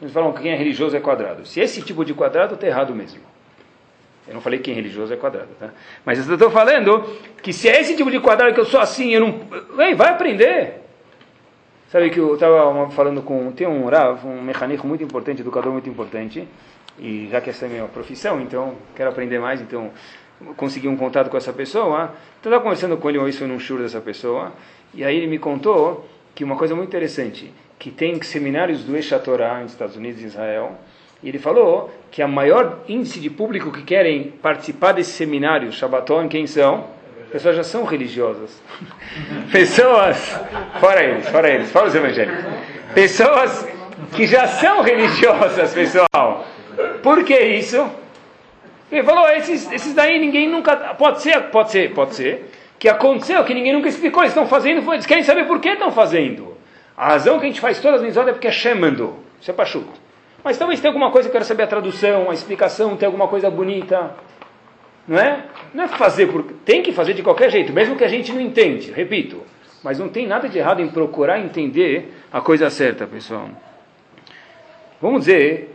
[0.00, 1.46] Eles falam que quem é religioso é quadrado.
[1.46, 3.20] Se esse tipo de quadrado, está errado mesmo.
[4.26, 5.70] Eu não falei que quem é religioso é quadrado, tá?
[6.04, 7.04] Mas eu estou falando
[7.42, 9.40] que se é esse tipo de quadrado que eu sou assim, eu não.
[9.76, 10.80] Vem, vai aprender.
[11.90, 13.52] Sabe que eu estava falando com.
[13.52, 16.48] Tem um Rav, um mecânico muito importante, educador muito importante.
[16.98, 19.90] E já que essa é a minha profissão, então quero aprender mais, então
[20.56, 22.14] consegui um contato com essa pessoa.
[22.36, 24.52] Estava conversando com ele vez, foi num show dessa pessoa.
[24.92, 29.18] E aí ele me contou que uma coisa muito interessante, que tem seminários do Eixa
[29.18, 30.72] Torah nos Estados Unidos e Israel,
[31.22, 36.28] e ele falou que a maior índice de público que querem participar desse seminário Shabbaton,
[36.28, 36.84] quem são?
[37.32, 38.62] Pessoas já são religiosas.
[39.50, 40.16] Pessoas,
[40.78, 42.44] fora eles, fora eles, fora os evangélicos.
[42.94, 43.66] Pessoas
[44.14, 46.46] que já são religiosas, pessoal.
[47.02, 47.90] Por que isso?
[48.94, 50.76] Ele falou, esses, esses daí ninguém nunca.
[50.94, 52.50] Pode ser, pode ser, pode ser.
[52.78, 54.22] Que aconteceu, que ninguém nunca explicou.
[54.22, 56.56] Eles estão fazendo, eles querem saber por que estão fazendo.
[56.96, 59.18] A razão que a gente faz todas as mitzvot é porque Hashem mandou.
[59.40, 59.92] Isso é pachuco.
[60.44, 63.50] Mas talvez tenha alguma coisa, eu quero saber a tradução, a explicação, tem alguma coisa
[63.50, 64.14] bonita.
[65.08, 65.44] Não é?
[65.72, 66.28] Não é fazer.
[66.64, 69.42] Tem que fazer de qualquer jeito, mesmo que a gente não entende, repito.
[69.82, 73.48] Mas não tem nada de errado em procurar entender a coisa certa, pessoal.
[75.02, 75.73] Vamos dizer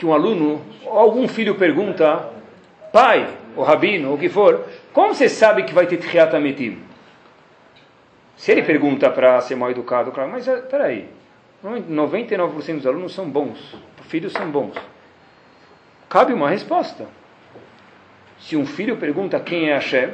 [0.00, 2.26] que um aluno, ou algum filho pergunta,
[2.90, 6.78] pai, ou rabino, ou o que for, como você sabe que vai ter Tchiat Ametim?
[8.34, 11.06] Se ele pergunta para ser mal educado, claro, mas espera aí,
[11.62, 13.76] 99% dos alunos são bons,
[14.08, 14.74] filhos são bons.
[16.08, 17.06] Cabe uma resposta.
[18.38, 20.12] Se um filho pergunta quem é Hashem,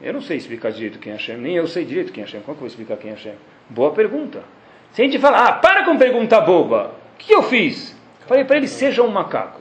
[0.00, 2.40] eu não sei explicar direito quem é Hashem, nem eu sei direito quem é Hashem.
[2.40, 3.34] Como que eu vou explicar quem é Hashem?
[3.70, 4.42] Boa pergunta.
[4.90, 7.93] Se a gente fala, ah, para com pergunta boba, o que eu fiz?
[8.26, 9.60] Falei para ele, seja um macaco.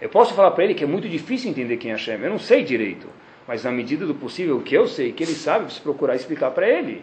[0.00, 2.38] Eu posso falar para ele que é muito difícil entender quem é Hashem, eu não
[2.38, 3.06] sei direito.
[3.46, 6.50] Mas na medida do possível, o que eu sei, que ele sabe, preciso procurar explicar
[6.50, 7.02] para ele.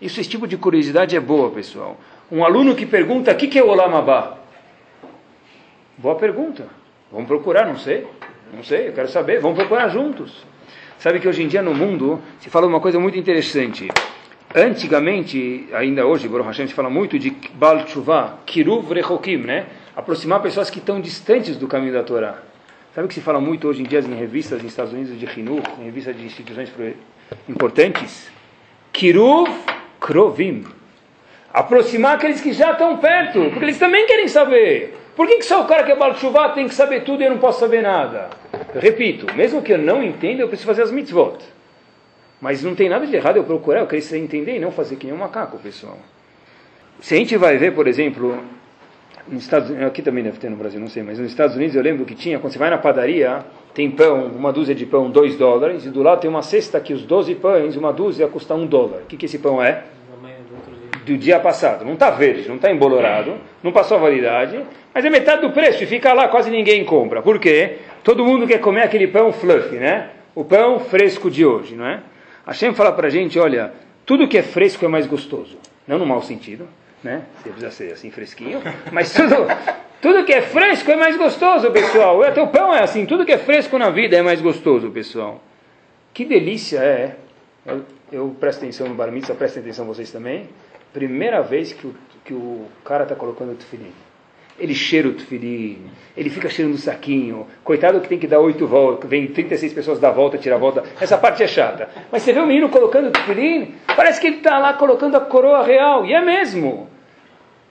[0.00, 1.98] Isso, esse tipo de curiosidade é boa, pessoal.
[2.30, 4.38] Um aluno que pergunta, o que, que é o Olam Abba?
[5.96, 6.66] Boa pergunta.
[7.10, 8.06] Vamos procurar, não sei.
[8.52, 9.40] Não sei, eu quero saber.
[9.40, 10.44] Vamos procurar juntos.
[10.98, 13.88] Sabe que hoje em dia no mundo se fala uma coisa muito interessante.
[14.54, 19.64] Antigamente, ainda hoje, Baruch Hashem, se fala muito de Baal Tshuva, Kiruv Rechokim, né?
[19.96, 22.36] Aproximar pessoas que estão distantes do caminho da Torá.
[22.94, 25.62] Sabe que se fala muito hoje em dia em revistas nos Estados Unidos de Hinur,
[25.80, 26.70] em revistas de instituições
[27.48, 28.30] importantes?
[28.92, 29.48] Kiruv
[29.98, 30.66] Krovim.
[31.50, 34.98] Aproximar aqueles que já estão perto, porque eles também querem saber.
[35.16, 37.24] Por que, que só o cara que é Baal Tshuva tem que saber tudo e
[37.24, 38.28] eu não posso saber nada?
[38.74, 41.38] Eu repito, mesmo que eu não entenda, eu preciso fazer as mitzvot.
[42.42, 45.06] Mas não tem nada de errado eu procurar, eu queria entender e não fazer que
[45.06, 45.96] nem um macaco, pessoal.
[47.00, 48.36] Se a gente vai ver, por exemplo,
[49.28, 51.76] nos Estados Unidos, aqui também deve ter no Brasil, não sei, mas nos Estados Unidos
[51.76, 55.08] eu lembro que tinha, quando você vai na padaria, tem pão, uma dúzia de pão,
[55.08, 58.56] dois dólares, e do lado tem uma cesta que os 12 pães, uma dúzia custa
[58.56, 59.02] um dólar.
[59.02, 59.84] O que, que esse pão é?
[61.06, 61.84] Do dia passado.
[61.84, 64.60] Não está verde, não está embolorado, não passou a validade,
[64.92, 67.22] mas é metade do preço e fica lá, quase ninguém compra.
[67.22, 67.78] Por quê?
[68.02, 70.08] Todo mundo quer comer aquele pão fluffy, né?
[70.34, 72.00] O pão fresco de hoje, não é?
[72.46, 73.72] Hashem fala para a gente, olha,
[74.04, 75.56] tudo que é fresco é mais gostoso.
[75.86, 76.68] Não no mau sentido,
[77.02, 77.22] né?
[77.36, 78.60] Você precisa ser assim fresquinho,
[78.92, 79.34] mas tudo,
[80.00, 82.22] tudo que é fresco é mais gostoso, pessoal.
[82.22, 85.40] Até o pão é assim, tudo que é fresco na vida é mais gostoso, pessoal.
[86.12, 87.16] Que delícia é.
[87.64, 90.48] Eu, eu presto atenção no bar mitzvah, atenção vocês também.
[90.92, 93.92] Primeira vez que o, que o cara está colocando o tefilim.
[94.62, 95.78] Ele cheira o tefilim,
[96.16, 97.48] ele fica cheirando o saquinho.
[97.64, 100.84] Coitado que tem que dar oito voltas, vem 36 pessoas dar volta, tirar a volta.
[101.00, 101.88] Essa parte é chata.
[102.12, 105.20] Mas você vê o menino colocando o tefilim, parece que ele está lá colocando a
[105.20, 106.06] coroa real.
[106.06, 106.88] E é mesmo.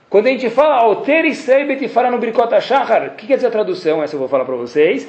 [0.10, 3.51] Quando a gente fala Oter Israel Betifara no Bricota Shachar, o que quer dizer a
[3.51, 4.04] tradução?
[4.04, 5.08] Essa eu vou falar para vocês.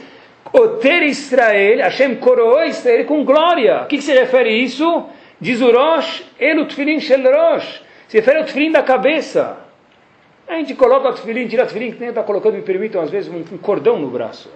[0.53, 3.83] Oter Israel, Hashem coroou Israel com glória.
[3.83, 5.07] O que, que se refere a isso?
[5.40, 7.83] Diz o Rosh, Elu Tfilin Shel Rosh.
[8.07, 9.62] Se refere ao Tfilin da cabeça.
[10.53, 13.09] A gente coloca o tefilim, tira o tefilim, que nem está colocando, me permitam, às
[13.09, 14.51] vezes, um, cordão no braço.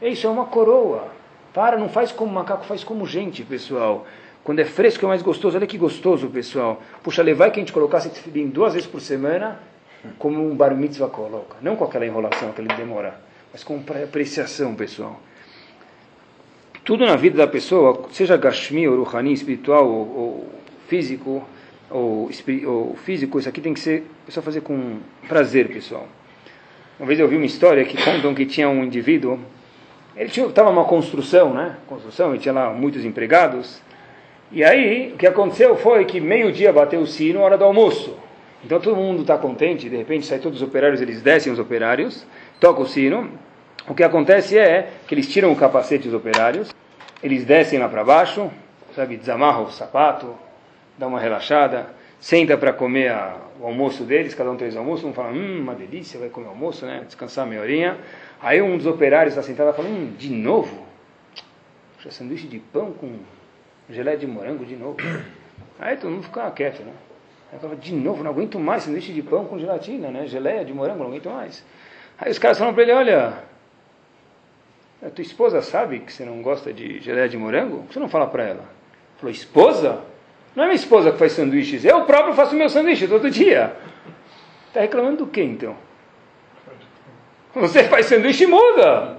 [0.00, 1.08] Isso é uma coroa.
[1.54, 4.06] Para, não faz como macaco, faz como gente, pessoal.
[4.44, 5.56] Quando é fresco é mais gostoso.
[5.56, 6.82] Olha que gostoso, pessoal.
[7.02, 9.58] Puxa, levar que a gente colocasse tefilim duas vezes por semana,
[10.18, 11.56] como um bar mitzvah coloca.
[11.62, 13.18] Não com aquela enrolação, aquele demora,
[13.50, 15.18] mas com apreciação, pessoal.
[16.84, 20.48] Tudo na vida da pessoa, seja gashmi ou ruhani, espiritual ou, ou
[20.88, 21.42] físico,
[21.90, 22.30] ou,
[22.66, 24.98] ou, físico, isso aqui tem que ser só fazer com
[25.28, 26.06] prazer, pessoal.
[26.98, 29.38] Uma vez eu vi uma história que contam que tinha um indivíduo,
[30.16, 31.76] ele estava numa construção, né?
[31.86, 33.80] Construção, ele tinha lá muitos empregados.
[34.50, 38.16] E aí, o que aconteceu foi que meio-dia bateu o sino, hora do almoço.
[38.64, 42.26] Então todo mundo está contente, de repente sai todos os operários, eles descem os operários,
[42.58, 43.30] toca o sino.
[43.86, 46.74] O que acontece é que eles tiram o capacete dos operários,
[47.22, 48.50] eles descem lá para baixo,
[48.94, 50.34] sabe, desamarram o sapato,
[50.98, 51.86] dá uma relaxada,
[52.18, 55.74] senta para comer a, o almoço deles, cada um três almoços, um fala, hum, uma
[55.74, 57.04] delícia, vai comer almoço, né?
[57.06, 57.98] Descansar meia horinha.
[58.40, 60.86] Aí um dos operários está sentado e fala, hum, de novo?
[61.96, 63.16] Puxa, sanduíche de pão com
[63.88, 64.96] geleia de morango de novo.
[65.78, 66.92] Aí todo mundo fica quieto, né?
[67.52, 70.26] Aí fala, de novo, não aguento mais sanduíche de pão com gelatina, né?
[70.26, 71.64] Geleia de morango, não aguento mais.
[72.18, 73.44] Aí os caras falam para ele, olha,
[75.00, 77.78] a tua esposa sabe que você não gosta de geleia de morango?
[77.78, 78.64] Por que você não fala para ela?
[79.18, 80.02] Falou, esposa?
[80.54, 83.72] Não é minha esposa que faz sanduíches, eu próprio faço meu sanduíche todo dia.
[84.68, 85.76] Está reclamando do que então?
[87.54, 89.18] Você faz sanduíche e muda.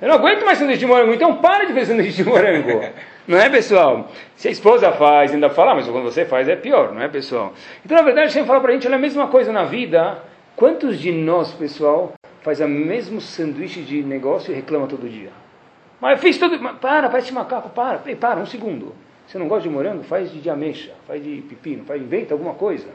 [0.00, 2.80] Eu não aguento mais sanduíche de morango, então para de fazer sanduíche de morango.
[3.28, 4.10] Não é, pessoal?
[4.34, 7.52] Se a esposa faz, ainda fala, mas quando você faz é pior, não é, pessoal?
[7.84, 10.18] Então, na verdade, Hashem fala para a gente, olha, a mesma coisa na vida.
[10.56, 15.30] Quantos de nós, pessoal, faz o mesmo sanduíche de negócio e reclama todo dia?
[16.00, 16.38] Mas eu fiz.
[16.60, 17.98] Mas para, parece macaco, para.
[17.98, 18.94] Para, um segundo.
[19.30, 20.02] Você não gosta de morango?
[20.02, 22.88] Faz de ameixa, faz de pepino, faz, inventa alguma coisa.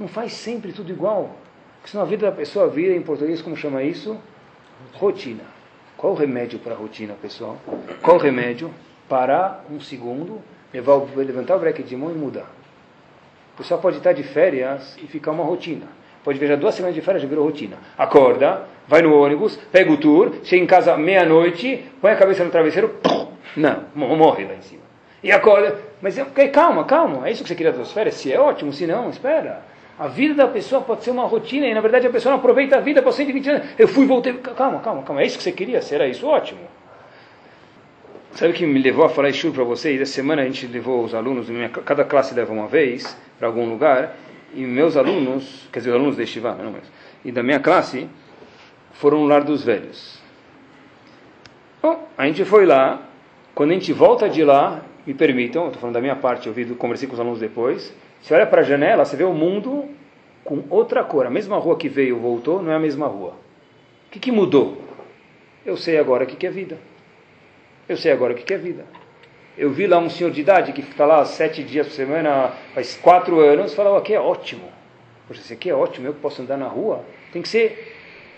[0.00, 1.36] Não faz sempre tudo igual.
[1.76, 4.18] Porque senão a vida da pessoa vira, em português, como chama isso?
[4.94, 5.44] Rotina.
[5.94, 7.58] Qual o remédio para a rotina, pessoal?
[8.00, 8.72] Qual o remédio?
[9.10, 10.40] Parar um segundo,
[10.72, 12.50] levar, levantar o break de mão e mudar.
[13.52, 15.86] O pessoal pode estar de férias e ficar uma rotina.
[16.24, 17.76] Pode ver já duas semanas de férias já virou rotina.
[17.98, 22.50] Acorda, vai no ônibus, pega o tour, chega em casa meia-noite, põe a cabeça no
[22.50, 22.98] travesseiro,
[23.54, 24.83] não, morre lá em cima.
[25.24, 26.16] E acorda, mas
[26.52, 28.16] calma, calma, é isso que você queria das férias?
[28.16, 29.62] Se é ótimo, se não, espera.
[29.98, 32.76] A vida da pessoa pode ser uma rotina e na verdade a pessoa não aproveita
[32.76, 33.68] a vida por 120 anos.
[33.78, 35.80] Eu fui, voltei, calma, calma, calma, é isso que você queria?
[35.80, 36.26] Será isso?
[36.26, 36.60] Ótimo.
[38.32, 39.98] Sabe o que me levou a falar isso para vocês?
[39.98, 41.46] Essa semana a gente levou os alunos,
[41.86, 44.16] cada classe leva uma vez para algum lugar,
[44.52, 46.74] e meus alunos, quer dizer, os alunos da Estivá, não
[47.24, 48.08] e da minha classe,
[48.92, 50.20] foram no lar dos velhos.
[51.80, 53.00] Bom, a gente foi lá,
[53.54, 56.64] quando a gente volta de lá, me permitam, estou falando da minha parte, eu vi,
[56.74, 59.88] conversei com os alunos depois, você olha para a janela, você vê o mundo
[60.44, 61.26] com outra cor.
[61.26, 63.34] A mesma rua que veio voltou, não é a mesma rua.
[64.06, 64.82] O que, que mudou?
[65.64, 66.78] Eu sei agora o que, que é vida.
[67.88, 68.86] Eu sei agora o que, que é vida.
[69.56, 72.96] Eu vi lá um senhor de idade que está lá sete dias por semana, faz
[72.96, 74.68] quatro anos, falava, aqui é ótimo.
[75.28, 77.04] Poxa, isso aqui é ótimo, eu posso andar na rua.
[77.32, 77.94] Tem que ser,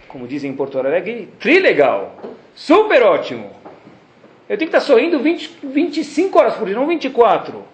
[0.08, 2.16] como dizem em Porto Alegre, trilegal.
[2.54, 3.50] Super ótimo.
[4.48, 7.64] Eu tenho que estar sorrindo 20, 25 horas por dia, não 24.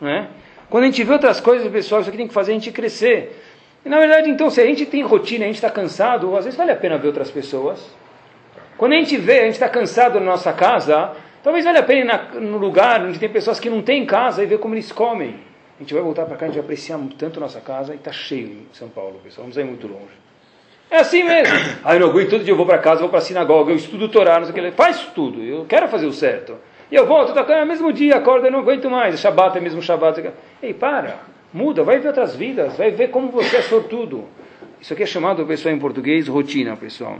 [0.00, 0.28] Né?
[0.68, 3.42] Quando a gente vê outras coisas, pessoal, isso aqui tem que fazer a gente crescer.
[3.84, 6.58] E na verdade, então, se a gente tem rotina, a gente está cansado, às vezes
[6.58, 7.94] vale a pena ver outras pessoas.
[8.76, 11.14] Quando a gente vê, a gente está cansado na nossa casa,
[11.46, 14.42] Talvez valha a pena ir na, no lugar onde tem pessoas que não têm casa
[14.42, 15.36] e ver como eles comem.
[15.78, 18.10] A gente vai voltar para cá, a gente vai apreciar tanto nossa casa e está
[18.10, 19.44] cheio em São Paulo, pessoal.
[19.44, 20.10] Vamos ir muito longe.
[20.90, 21.54] É assim mesmo.
[21.84, 23.76] Ah, eu não aguento, todo dia eu vou para casa, vou para a sinagoga, eu
[23.76, 24.76] estudo Torá, não sei o que.
[24.76, 26.56] Faz tudo, eu quero fazer o certo.
[26.90, 29.18] E eu volto, tá, é o mesmo dia, acordo, eu não aguento mais.
[29.18, 30.30] Shabbat é mesmo Shabbat.
[30.62, 31.18] Ei, para,
[31.52, 34.24] muda, vai ver outras vidas, vai ver como você é sortudo.
[34.80, 37.18] Isso aqui é chamado, pessoal, em português, rotina, pessoal.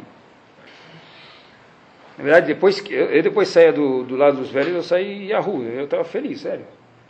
[2.17, 5.41] Na verdade, depois que eu, depois saía do, do lado dos velhos, eu saí à
[5.41, 5.65] rua.
[5.65, 6.65] Eu estava feliz, sério.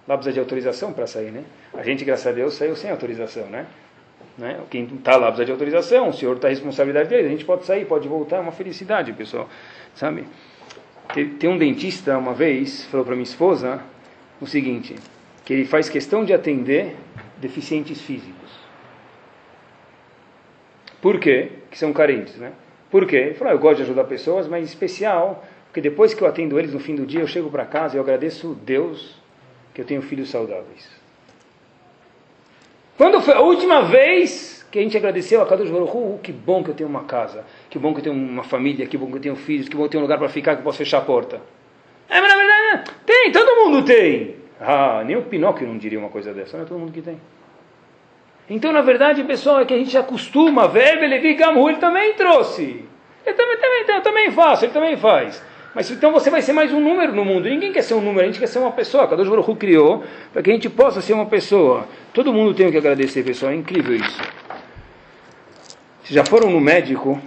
[0.09, 1.45] Lá precisa de autorização para sair, né?
[1.75, 3.67] A gente, graças a Deus, saiu sem autorização, né?
[4.39, 4.61] Né?
[4.71, 7.65] Quem está lá precisa de autorização, o senhor está a responsabilidade dele, a gente pode
[7.65, 9.49] sair, pode voltar, é uma felicidade, pessoal.
[9.95, 10.25] Sabe?
[11.39, 13.81] Tem, um dentista, uma vez, falou para minha esposa
[14.41, 14.95] o seguinte,
[15.45, 16.97] que ele faz questão de atender
[17.39, 18.51] deficientes físicos.
[21.01, 21.53] Por quê?
[21.71, 22.53] Que são carentes, né?
[22.91, 23.17] Por quê?
[23.17, 26.27] Ele falou, ah, eu gosto de ajudar pessoas, mas em especial, porque depois que eu
[26.27, 29.17] atendo eles no fim do dia, eu chego para casa e eu agradeço Deus
[29.73, 31.06] que eu tenho filhos saudáveis.
[32.97, 36.65] Quando foi a última vez que a gente agradeceu a Kadosh Baruch Hu, que bom
[36.65, 39.17] que eu tenho uma casa, que bom que eu tenho uma família, que bom que
[39.17, 40.79] eu tenho filhos, que bom que eu tenho um lugar para ficar, que eu posso
[40.79, 41.41] fechar a porta.
[42.09, 44.37] É, mas na verdade, tem, todo mundo tem.
[44.59, 47.21] Ah, nem o Pinóquio não diria uma coisa dessa, não é todo mundo que tem.
[48.49, 52.85] Então, na verdade, pessoal, é que a gente acostuma, ver, Levi Gamhu, ele também trouxe.
[53.27, 55.43] Ele também, também, eu também faço, ele também faz.
[55.77, 57.51] Mas então você vai ser mais um número no mundo.
[57.51, 59.07] Ninguém quer ser um número, a gente quer ser uma pessoa.
[59.07, 61.87] Cada Baruch criou para que a gente possa ser uma pessoa.
[62.17, 63.53] Todo mundo tem que agradecer, pessoal.
[63.53, 64.23] É incrível isso.
[66.03, 67.21] Se já foram no médico,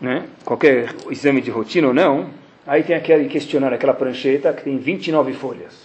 [0.00, 2.30] né, qualquer exame de rotina ou não,
[2.64, 5.84] aí tem aquele questionário, aquela prancheta que tem 29 folhas.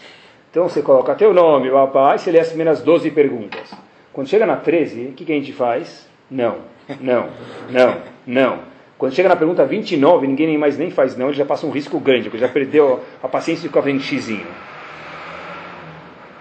[0.52, 3.74] Então você coloca teu nome, papai, você lê as primeiras 12 perguntas.
[4.14, 6.08] Quando chega na 13, o que, que a gente faz?
[6.30, 6.58] Não,
[7.02, 7.32] não,
[7.68, 7.98] não,
[8.28, 8.60] não.
[8.96, 11.72] Quando chega na pergunta 29, ninguém nem mais nem faz não, ele já passa um
[11.72, 14.46] risco grande, porque já perdeu a paciência de ficar vendo xizinho.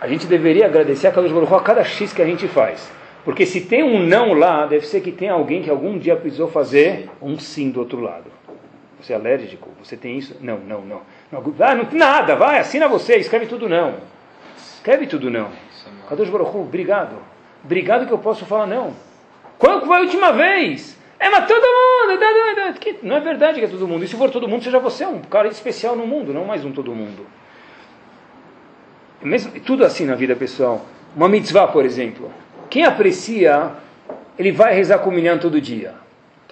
[0.00, 2.90] A gente deveria agradecer a Kadosh Baruch a cada X que a gente faz.
[3.22, 6.48] Porque se tem um não lá, deve ser que tem alguém que algum dia precisou
[6.48, 8.32] fazer um sim do outro lado.
[8.98, 9.68] Você é alérgico?
[9.82, 10.36] Você tem isso?
[10.40, 11.02] Não, não, não.
[11.60, 13.96] ah, não nada, vai, assina você, escreve tudo não.
[14.56, 15.50] Escreve tudo não.
[16.08, 17.16] Kadosh Baruch obrigado.
[17.62, 18.94] Obrigado que eu posso falar não.
[19.58, 20.98] Quando foi a última vez?
[21.18, 22.18] É, mas todo mundo.
[23.02, 24.02] Não é verdade que é todo mundo.
[24.02, 26.72] E se for todo mundo, seja você um cara especial no mundo, não mais um
[26.72, 27.26] todo mundo.
[29.22, 30.86] Mesmo, tudo assim na vida pessoal.
[31.14, 32.30] Uma mitzvah, por exemplo.
[32.70, 33.72] Quem aprecia,
[34.38, 35.94] ele vai rezar com o minyan todo dia.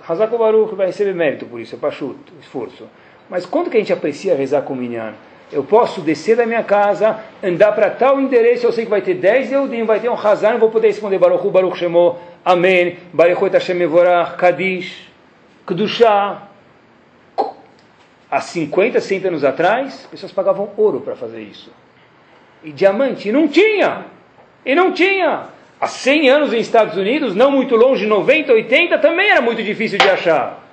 [0.07, 2.85] Hazak Baruch vai receber mérito por isso, é pachuto, esforço.
[3.29, 5.13] Mas quando que a gente aprecia rezar com o minyan?
[5.53, 9.15] Eu posso descer da minha casa, andar para tal endereço, eu sei que vai ter
[9.15, 13.51] 10 Eudim, vai ter um Hazan, vou poder responder Baruch Hu, Baruch Shemo, Amém, Baruch
[13.51, 15.09] Hashem Evorach, Kadish,
[15.67, 16.49] Kedushá.
[18.31, 21.71] há 50, 100 anos atrás, as pessoas pagavam ouro para fazer isso.
[22.63, 24.07] E diamante, e não tinha.
[24.65, 25.45] E não tinha.
[25.81, 29.99] Há 100 anos nos Estados Unidos, não muito longe, 90, 80, também era muito difícil
[29.99, 30.65] de achar.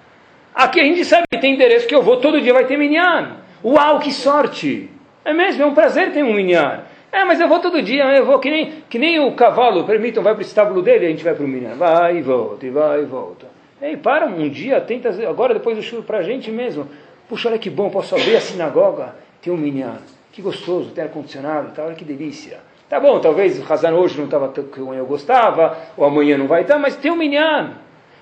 [0.53, 3.37] Aqui a gente sabe que tem endereço que eu vou, todo dia vai ter minyan.
[3.63, 4.89] Uau, que sorte!
[5.23, 6.81] É mesmo, é um prazer ter um minyan.
[7.11, 10.23] É, mas eu vou todo dia, eu vou que nem, que nem o cavalo, permitam,
[10.23, 11.75] vai para o estábulo dele, a gente vai para o minyan.
[11.75, 13.47] Vai e volta, e vai e volta.
[13.81, 16.87] Ei, para um dia, tenta, agora depois do chuva para a gente mesmo.
[17.29, 19.97] Puxa, olha que bom, posso abrir a sinagoga, tem um minyan.
[20.35, 22.59] Que gostoso, tem ar-condicionado, tá, olha que delícia.
[22.89, 26.63] Tá bom, talvez o Hazan hoje não estava como eu gostava, ou amanhã não vai
[26.63, 27.75] estar, mas tem um minyan.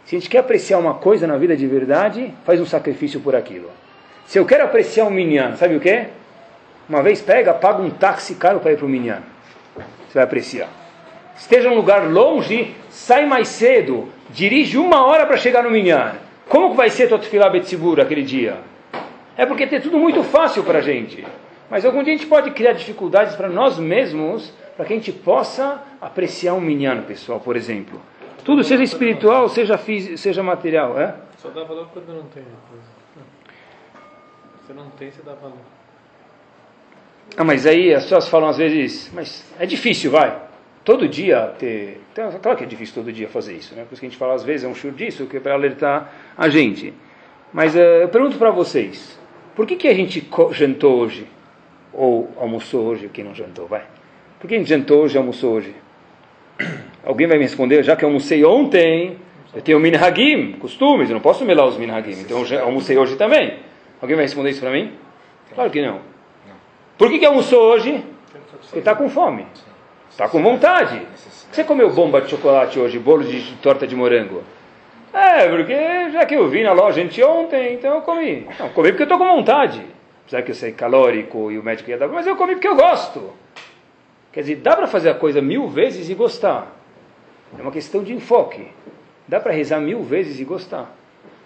[0.06, 3.36] Se a gente quer apreciar uma coisa na vida de verdade, faz um sacrifício por
[3.36, 3.68] aquilo.
[4.28, 6.06] Se eu quero apreciar um minyan, sabe o que?
[6.88, 9.24] Uma vez pega, paga um táxi caro para ir para o minyan.
[9.76, 10.70] Você vai apreciar.
[11.36, 16.12] Esteja num lugar longe, sai mais cedo, dirige uma hora para chegar no minyan.
[16.48, 18.58] Como vai ser tua tefilá betzibur aquele dia?
[19.36, 21.26] É porque tem tudo muito fácil para a gente.
[21.74, 25.12] Mas algum dia a gente pode criar dificuldades para nós mesmos, para que a gente
[25.12, 28.00] possa apreciar um minyan, pessoal, por exemplo.
[28.46, 31.00] Tudo, seja espiritual, seja físico, seja material.
[31.02, 31.16] É?
[31.40, 32.44] Só dá valor quando não tem.
[34.68, 35.58] Se não tem, você dá valor.
[37.36, 40.44] Ah, mas aí as pessoas falam às vezes, mas é difícil, vai.
[40.86, 42.04] Todo dia ter.
[42.12, 43.84] Então, claro que é difícil todo dia fazer isso, né?
[43.84, 45.56] Por isso que a gente fala às vezes, é um churro disso, que é para
[45.56, 46.94] alertar a gente.
[47.52, 49.20] Mas uh, eu pergunto para vocês,
[49.56, 51.28] por que, que a gente jantou hoje?
[51.94, 53.84] Ou almoçou hoje, quem não jantou, vai.
[54.40, 55.76] Por que jantou hoje e almoçou hoje?
[57.06, 59.18] Alguém vai me responder, já que eu almocei ontem,
[59.54, 63.60] eu tenho minhagim, costumes, eu não posso melar os minhagim, então eu almocei hoje também.
[64.02, 64.92] Alguém vai responder isso para mim?
[65.54, 66.00] Claro que não.
[66.98, 68.04] Por que, que almoçou hoje?
[68.62, 69.46] Porque está com fome.
[70.10, 71.02] Está com vontade.
[71.52, 74.44] Você comeu bomba de chocolate hoje, bolo de torta de morango?
[75.14, 78.48] É, porque já que eu vi na loja ontem, então eu comi.
[78.60, 79.86] Não, comi porque eu estou com vontade.
[80.24, 82.76] Apesar que eu sei calórico e o médico ia dar, mas eu comi porque eu
[82.76, 83.34] gosto.
[84.32, 86.76] Quer dizer, dá para fazer a coisa mil vezes e gostar.
[87.58, 88.68] É uma questão de enfoque.
[89.28, 90.96] Dá para rezar mil vezes e gostar.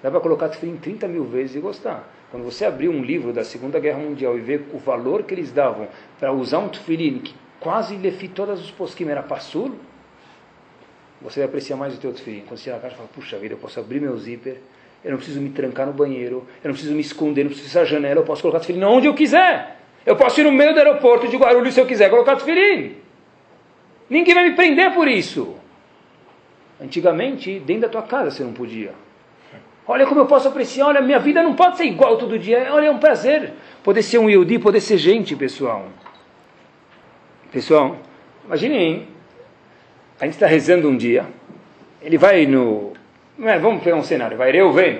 [0.01, 2.07] Dá para colocar tefilim 30 mil vezes e gostar.
[2.31, 5.51] Quando você abrir um livro da Segunda Guerra Mundial e ver o valor que eles
[5.51, 5.87] davam
[6.19, 9.75] para usar um tefilim que quase lefi todas os posquim era passul,
[11.21, 12.41] você vai apreciar mais o teu tefilim.
[12.47, 14.61] Quando você na caixa, fala, puxa vida, eu posso abrir meu zíper,
[15.07, 17.83] eu não preciso me trancar no banheiro, eu não preciso me esconder, não preciso fechar
[17.83, 19.77] a janela, eu posso colocar tefilim onde eu quiser.
[20.05, 22.97] Eu posso ir no meio do aeroporto de Guarulhos se eu quiser colocar tefilim.
[24.09, 25.55] Ninguém vai me prender por isso.
[26.81, 28.91] Antigamente, dentro da tua casa você não podia.
[29.87, 32.67] Olha como eu posso apreciar, olha, minha vida não pode ser igual todo dia.
[32.73, 35.85] Olha, é um prazer poder ser um Yehudi, poder ser gente, pessoal.
[37.49, 37.95] Pessoal,
[38.45, 39.07] imaginem,
[40.19, 41.25] a gente está rezando um dia,
[42.01, 42.96] ele vai no...
[43.39, 44.99] É, vamos pegar um cenário, vai Reuven,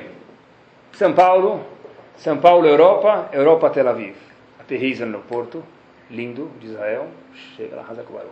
[0.91, 1.65] São Paulo,
[2.17, 4.15] São Paulo, Europa, Europa, Tel Aviv.
[4.59, 5.63] Aterriza no porto,
[6.11, 7.07] lindo, de Israel,
[7.55, 8.29] chega lá, Hazakubaru.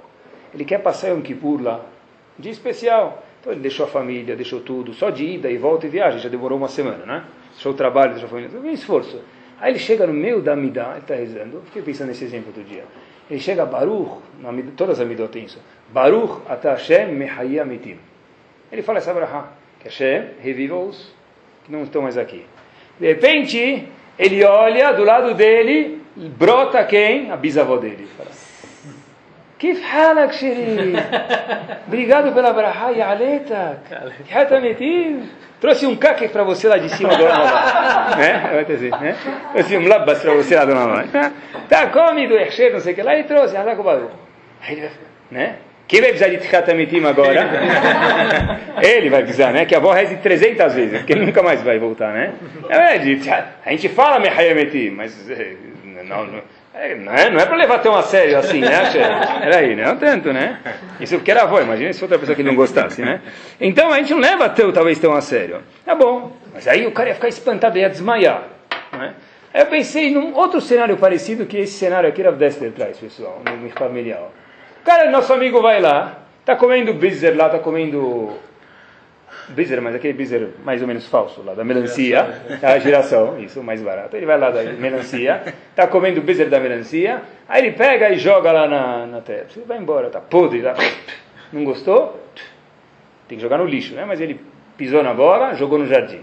[0.53, 1.81] Ele quer passar um Kippur lá,
[2.37, 3.23] dia especial.
[3.41, 6.29] Então ele deixou a família, deixou tudo, só de ida e volta e viagem, já
[6.29, 7.23] demorou uma semana, né?
[7.53, 9.19] Deixou o trabalho, deixou a família, um esforço.
[9.59, 12.63] Aí ele chega no meio da Amidá, ele está rezando, fiquei pensando nesse exemplo outro
[12.63, 12.83] dia.
[13.27, 14.21] Ele chega a Baruch,
[14.77, 15.59] todas as Amidot têm isso.
[15.89, 17.97] Baruch ata Hashem mehayi amitim.
[18.71, 19.49] Ele fala essa brahá,
[19.85, 21.13] Hashem, reviva-os
[21.63, 22.45] que não estão mais aqui.
[22.99, 27.31] De repente, ele olha, do lado dele, brota quem?
[27.31, 28.07] A bisavó dele.
[28.17, 28.29] Fala,
[29.57, 30.35] Kif halak,
[31.87, 33.79] Obrigado pela braha, e aleta!
[35.61, 38.17] Trouxe um cake para você lá de cima, dona mamãe.
[38.17, 38.49] né?
[38.53, 39.15] Vai dizer, né?
[39.51, 41.09] Trouxe um labbas para você lá, dona mamãe.
[41.69, 43.53] Tá, come do Ercher, não sei o que lá, e trouxe.
[43.53, 43.63] Tá
[44.61, 44.91] Aí ele vai,
[45.31, 45.55] né?
[45.87, 47.47] Quem vai precisar de Tchatametim agora?
[48.81, 49.65] ele vai precisar, né?
[49.65, 52.33] que a avó reze 300 vezes porque nunca mais vai voltar né?
[53.65, 55.27] a gente fala Mehayametim mas
[56.07, 56.41] não, não
[56.77, 58.91] é, não é, não é para levar tão a sério assim, né,
[59.39, 60.59] Peraí, não tanto, né?
[60.99, 63.21] Isso porque era avó, imagina se outra pessoa que não gostasse, né?
[63.61, 65.61] Então a gente não leva tão, talvez tão a sério.
[65.85, 68.43] Tá bom, mas aí o cara ia ficar espantado, ia desmaiar.
[68.91, 69.13] Né?
[69.53, 73.41] Aí eu pensei num outro cenário parecido que esse cenário aqui era Dester traz, pessoal,
[73.45, 74.29] no familiar.
[74.85, 78.37] O cara, nosso amigo vai lá, tá comendo bizer lá, tá comendo
[79.49, 83.81] Bizer, mas aquele bizer mais ou menos falso lá, da melancia, a giração, isso, mais
[83.81, 84.15] barato.
[84.15, 88.51] Ele vai lá da melancia, está comendo bizer da melancia, aí ele pega e joga
[88.51, 89.47] lá na, na terra.
[89.49, 90.75] Você vai embora, tá podre, tá,
[91.51, 92.23] não gostou?
[93.27, 94.05] Tem que jogar no lixo, né?
[94.05, 94.39] Mas ele
[94.77, 96.21] pisou na bola, jogou no jardim.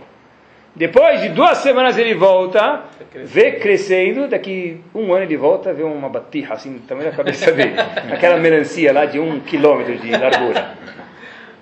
[0.75, 6.09] Depois de duas semanas ele volta, vê crescendo, daqui um ano ele volta, vê uma
[6.09, 7.75] batirra assim, tamanho da cabeça dele.
[8.11, 10.75] Aquela melancia lá de um quilômetro de largura.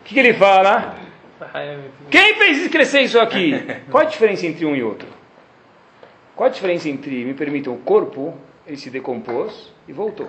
[0.01, 0.95] O que, que ele fala?
[2.09, 3.55] Quem fez crescer isso aqui?
[3.91, 5.09] Qual a diferença entre um e outro?
[6.37, 8.35] Qual a diferença entre, me permitam, o corpo,
[8.67, 10.29] ele se decompôs e voltou.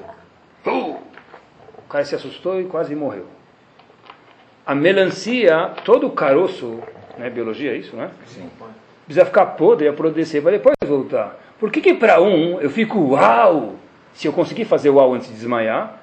[0.65, 3.27] O cara se assustou e quase morreu.
[4.65, 6.81] A melancia, todo o caroço,
[7.17, 8.09] né, biologia é isso, né?
[8.25, 8.49] Sim.
[9.05, 11.37] Precisa ficar podre, apodrecer para depois voltar.
[11.59, 13.75] Por que que para um eu fico uau,
[14.13, 15.99] se eu conseguir fazer uau antes de desmaiar,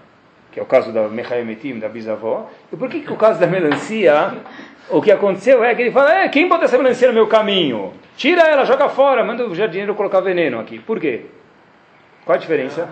[0.53, 3.47] que é o caso da Mechaemetim, da bisavó, e por que que o caso da
[3.47, 4.35] melancia,
[4.91, 7.93] o que aconteceu é que ele fala, é, quem bota essa melancia no meu caminho?
[8.17, 10.79] Tira ela, joga fora, manda o jardineiro colocar veneno aqui.
[10.79, 11.27] Por quê?
[12.29, 12.87] Qual a diferença?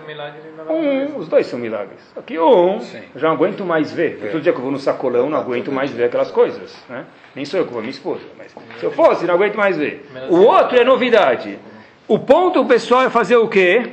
[0.67, 1.99] Um, os dois são milagres.
[2.17, 3.03] Aqui um, Sim.
[3.15, 4.19] já não aguento mais ver.
[4.23, 4.29] É.
[4.29, 6.75] Todo dia que eu vou no sacolão, não aguento mais ver aquelas coisas.
[6.89, 7.05] Né?
[7.35, 8.21] Nem sou eu que vou, minha esposa.
[8.35, 10.09] Mas se eu fosse, não aguento mais ver.
[10.31, 11.59] O outro é novidade.
[12.07, 13.87] O ponto pessoal é fazer o quê?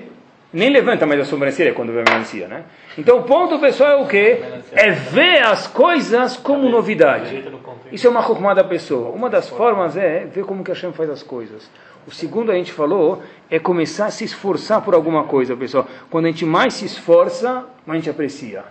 [0.50, 2.64] Nem levanta mais a sobrancelha quando vê a melancia, né?
[2.96, 4.40] Então o ponto pessoal é o quê?
[4.72, 7.44] É ver as coisas como novidade.
[7.92, 9.10] Isso é uma rucumada da pessoa.
[9.10, 11.70] Uma das formas é ver como que a Hashem faz as coisas.
[12.06, 15.88] O segundo a gente falou é começar a se esforçar por alguma coisa, pessoal.
[16.10, 18.64] Quando a gente mais se esforça, mais a gente aprecia.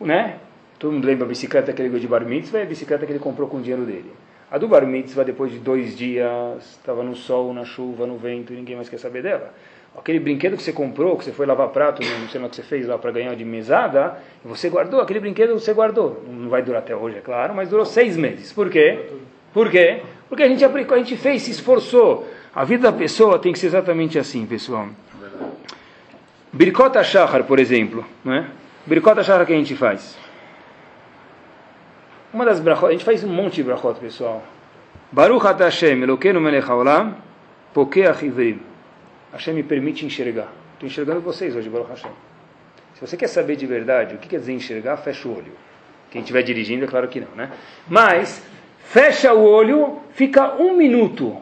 [0.00, 0.36] Né?
[0.78, 3.12] Todo mundo lembra a bicicleta que ele ganhou de bar mitzvah, é a bicicleta que
[3.12, 4.12] ele comprou com o dinheiro dele.
[4.50, 6.26] A do bar mitzvah, depois de dois dias,
[6.70, 9.54] estava no sol, na chuva, no vento, e ninguém mais quer saber dela.
[9.96, 12.62] Aquele brinquedo que você comprou, que você foi lavar prato, não sei o que você
[12.62, 16.22] fez lá para ganhar de mesada, e você guardou, aquele brinquedo você guardou.
[16.26, 18.52] Não vai durar até hoje, é claro, mas durou seis meses.
[18.52, 19.06] Por quê?
[19.52, 20.02] Por quê?
[20.30, 22.26] Porque a gente aplicou, a gente fez, se esforçou.
[22.54, 24.88] A vida da pessoa tem que ser exatamente assim, pessoal.
[26.52, 28.46] Birkota Shahar, por exemplo, não é?
[28.86, 30.16] Birkota Shahar que a gente faz?
[32.32, 34.42] Uma das brachot, a gente faz um monte de brachot, pessoal.
[35.10, 37.16] Baruch Ata Hashem, Elokeinu melech haolam,
[37.74, 38.60] pokeach ivrim.
[39.32, 40.48] Hashem me permite enxergar.
[40.74, 42.10] Estou enxergando vocês hoje, Baruch Hashem.
[42.94, 45.52] Se você quer saber de verdade o que quer dizer enxergar, fecha o olho.
[46.10, 47.50] Quem estiver dirigindo, é claro que não, né?
[47.88, 48.42] Mas,
[48.90, 51.36] fecha o olho, fica um minuto.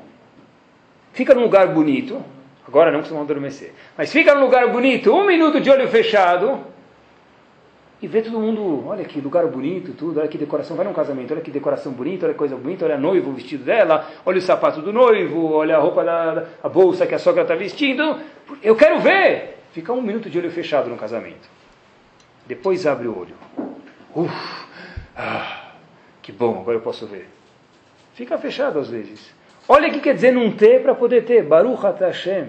[1.14, 2.22] Fica num lugar bonito.
[2.66, 3.72] Agora não, vão adormecer.
[3.96, 6.60] Mas fica num lugar bonito, um minuto de olho fechado
[8.02, 11.32] e vê todo mundo, olha que lugar bonito, tudo, olha que decoração, vai num casamento,
[11.32, 14.38] olha que decoração bonita, olha que coisa bonita, olha a noiva, o vestido dela, olha
[14.38, 18.20] o sapato do noivo, olha a roupa da a bolsa que a sogra está vestindo.
[18.62, 19.58] Eu quero ver!
[19.72, 21.48] Fica um minuto de olho fechado no casamento.
[22.46, 23.34] Depois abre o olho.
[24.14, 24.66] Uf,
[25.16, 25.72] ah,
[26.20, 27.37] que bom, agora eu posso ver.
[28.18, 29.32] Fica fechado às vezes.
[29.68, 31.44] Olha o que quer dizer não ter para poder ter.
[31.44, 32.48] Baruch Hashem.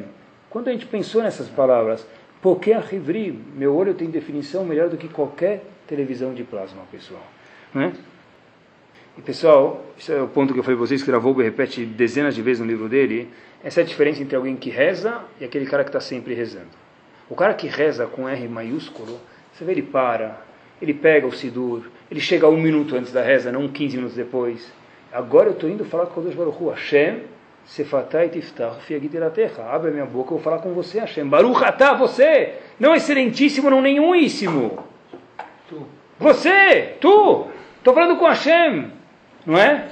[0.49, 2.07] Quando a gente pensou nessas palavras,
[2.41, 7.21] porque a Rivri, meu olho tem definição melhor do que qualquer televisão de plasma, pessoal.
[7.71, 7.93] Né?
[9.15, 12.33] E pessoal, isso é o ponto que eu falei para vocês, que Ravolgo repete dezenas
[12.33, 13.29] de vezes no livro dele.
[13.63, 16.69] Essa é a diferença entre alguém que reza e aquele cara que está sempre rezando.
[17.29, 19.19] O cara que reza com R maiúsculo,
[19.53, 20.41] você vê ele para,
[20.81, 24.79] ele pega o Sidur, ele chega um minuto antes da reza, não 15 minutos depois.
[25.11, 27.23] Agora eu estou indo falar com o Deus Baruch Hu, Hashem,
[27.65, 29.63] Sefatai tiftach fiagiteratecha.
[29.63, 31.27] Abre a minha boca, eu vou falar com você, Hashem.
[31.27, 32.55] Baruch atah, você.
[32.79, 34.83] Não excelentíssimo, não nenhumíssimo.
[35.67, 35.85] Tu.
[36.19, 37.47] Você, tu.
[37.77, 38.91] Estou falando com Hashem.
[39.45, 39.87] Não é?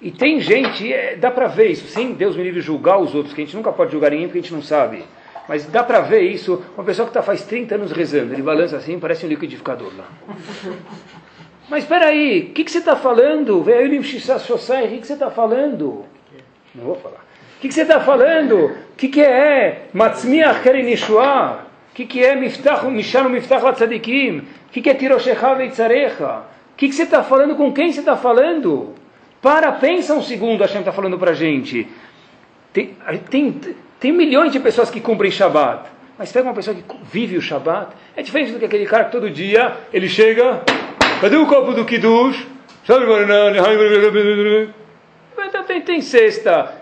[0.00, 3.32] E tem gente, é, dá para ver isso, sem Deus me livre julgar os outros,
[3.32, 5.04] que a gente nunca pode julgar ninguém porque a gente não sabe.
[5.48, 8.76] Mas dá para ver isso, uma pessoa que está faz 30 anos rezando, ele balança
[8.76, 10.08] assim, parece um liquidificador lá.
[11.72, 13.60] Mas espera aí, o que, que você está falando?
[13.60, 13.98] O que,
[14.98, 16.04] que você está falando?
[16.74, 17.24] Não vou falar.
[17.56, 18.66] O que, que você está falando?
[18.66, 21.60] O que, que é Matzmiach Kerinishua?
[21.90, 24.40] O que, que é Miftach, Mishanu Miftach Latzadikim?
[24.40, 26.42] O que, que é Tiroshecha Veitzarecha?
[26.74, 27.54] O que, que você está falando?
[27.54, 28.92] Com quem você está falando?
[29.40, 31.88] Para, pensa um segundo, Hashem está falando para a gente.
[32.70, 32.94] Tem,
[33.30, 33.60] tem,
[33.98, 35.88] tem milhões de pessoas que cumprem Shabbat.
[36.18, 39.12] Mas pega uma pessoa que vive o Shabbat, é diferente do que aquele cara que
[39.12, 40.60] todo dia ele chega,
[41.22, 42.48] cadê o copo do Kiddush?
[45.38, 46.74] Então tem, tem sexta,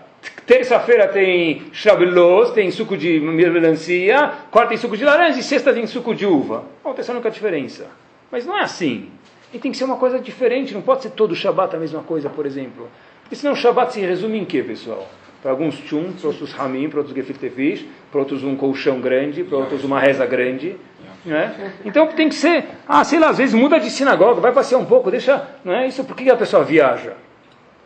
[0.47, 5.85] terça-feira tem shabelos, tem suco de melancia, quarta tem suco de laranja e sexta tem
[5.85, 6.63] suco de uva.
[6.83, 7.85] Bom, essa é a única diferença.
[8.31, 9.11] Mas não é assim.
[9.53, 12.27] E tem que ser uma coisa diferente, não pode ser todo Shabat a mesma coisa,
[12.27, 12.89] por exemplo.
[13.21, 15.07] Porque senão o Shabat se resume em quê, pessoal?
[15.43, 19.59] Para alguns tchum, para outros ramim, para outros gefiltefish, para outros um colchão grande, para
[19.59, 20.77] outros uma reza grande.
[21.25, 21.73] Né?
[21.85, 24.85] Então tem que ser, ah, sei lá, às vezes muda de sinagoga, vai passear um
[24.85, 27.13] pouco, deixa, não é isso, por que a pessoa viaja?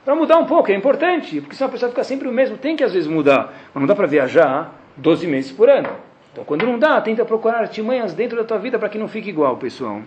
[0.05, 2.75] Para mudar um pouco, é importante, porque senão a pessoa fica sempre o mesmo, tem
[2.75, 3.53] que às vezes mudar.
[3.73, 5.89] Mas não dá para viajar 12 meses por ano.
[6.31, 9.29] Então quando não dá, tenta procurar artimanhas dentro da tua vida para que não fique
[9.29, 10.01] igual, pessoal.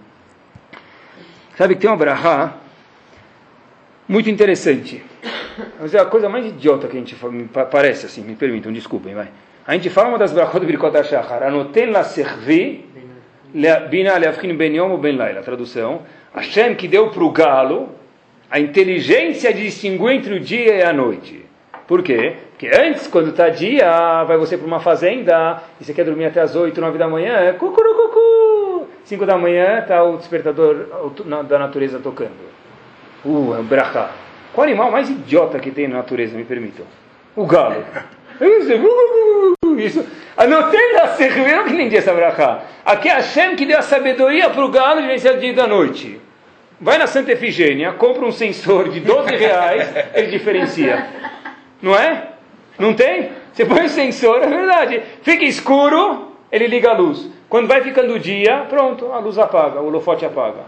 [1.57, 2.55] Sabe que tem uma brahá
[4.09, 5.05] muito interessante.
[5.81, 7.35] Mas é a coisa mais idiota que a gente fala,
[7.71, 9.29] parece assim, me permitam, desculpem, vai.
[9.67, 12.87] A gente fala uma das brachot do Birkot HaShachar, anotem la servi,
[13.91, 16.03] bina leavchin ben yom ben laila, tradução,
[16.35, 17.91] Hashem que deu para o galo,
[18.51, 21.45] a inteligência de distinguir entre o dia e a noite.
[21.87, 22.37] Por quê?
[22.51, 26.41] Porque antes, quando está dia, vai você para uma fazenda e você quer dormir até
[26.41, 28.87] as 8, 9 da manhã, cucurucucu.
[29.05, 30.87] 5 da manhã está o despertador
[31.49, 32.49] da natureza tocando.
[33.25, 34.11] Uh, é um brachá.
[34.53, 36.85] Qual animal mais idiota que tem na natureza, me permitam?
[37.35, 37.85] O galo.
[39.79, 40.05] Isso.
[40.37, 42.61] Anotei na serra, eu que entendi essa brachá.
[42.85, 46.21] Aqui é Hashem que deu a sabedoria para o galo de vencer dia da noite.
[46.81, 51.07] Vai na Santa Efigênia, compra um sensor de 12 reais, ele diferencia.
[51.83, 52.29] Não é?
[52.79, 53.31] Não tem?
[53.53, 55.03] Você põe o sensor, é verdade.
[55.23, 57.29] Fica escuro, ele liga a luz.
[57.49, 60.61] Quando vai ficando o dia, pronto, a luz apaga, o holofote apaga.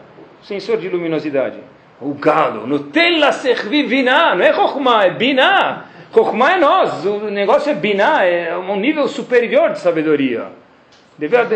[0.42, 1.58] Sensor de luminosidade.
[2.00, 5.84] O galo, no tela servir biná, não é Chokhmah, é biná.
[6.12, 10.48] Chokhmah é nós, o negócio é biná, é um nível superior de sabedoria.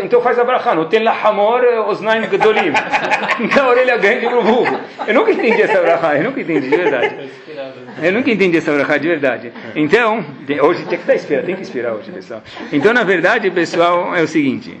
[0.03, 2.71] Então faz a brachá, não tem lahamor osnaim gedolim.
[3.39, 4.79] Então a orelha grande para o burro.
[5.07, 7.29] Eu nunca entendi essa brachá, eu nunca entendi de verdade.
[8.01, 9.51] Eu nunca entendi essa brachá de verdade.
[9.75, 10.23] Então,
[10.61, 12.41] hoje tem que estar inspirado, tem que inspirar hoje, pessoal.
[12.71, 14.79] Então, na verdade, pessoal, é o seguinte.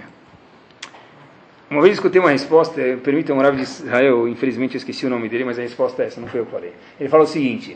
[1.69, 5.43] Uma vez escutei uma resposta, permitam um de Israel, infelizmente eu esqueci o nome dele,
[5.43, 6.73] mas a resposta é essa, não foi eu que falei.
[6.99, 7.75] Ele falou o seguinte: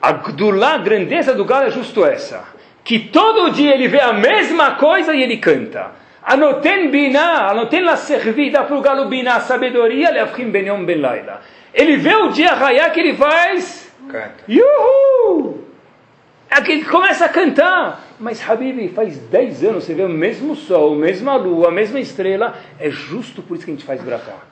[0.00, 2.44] a Gdulá, grandeza do galo é justo essa,
[2.82, 5.92] que todo dia ele vê a mesma coisa e ele canta.
[6.22, 11.40] Anoten biná, anoten la servida para o galo biná, sabedoria, leafrim benyon ben laila.
[11.72, 13.92] Ele vê o dia raiar que ele faz.
[14.08, 14.44] Canta.
[14.48, 15.64] Yuhu!
[16.50, 18.04] É que ele começa a cantar.
[18.18, 22.00] Mas, Habibi, faz 10 anos você vê o mesmo sol, a mesma lua, a mesma
[22.00, 22.54] estrela.
[22.78, 24.49] É justo por isso que a gente faz brachá.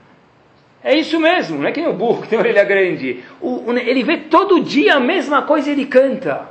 [0.83, 3.25] É isso mesmo, não é que nem o burro que tem orelha grande.
[3.41, 6.49] O, o, ele vê todo dia a mesma coisa e ele canta.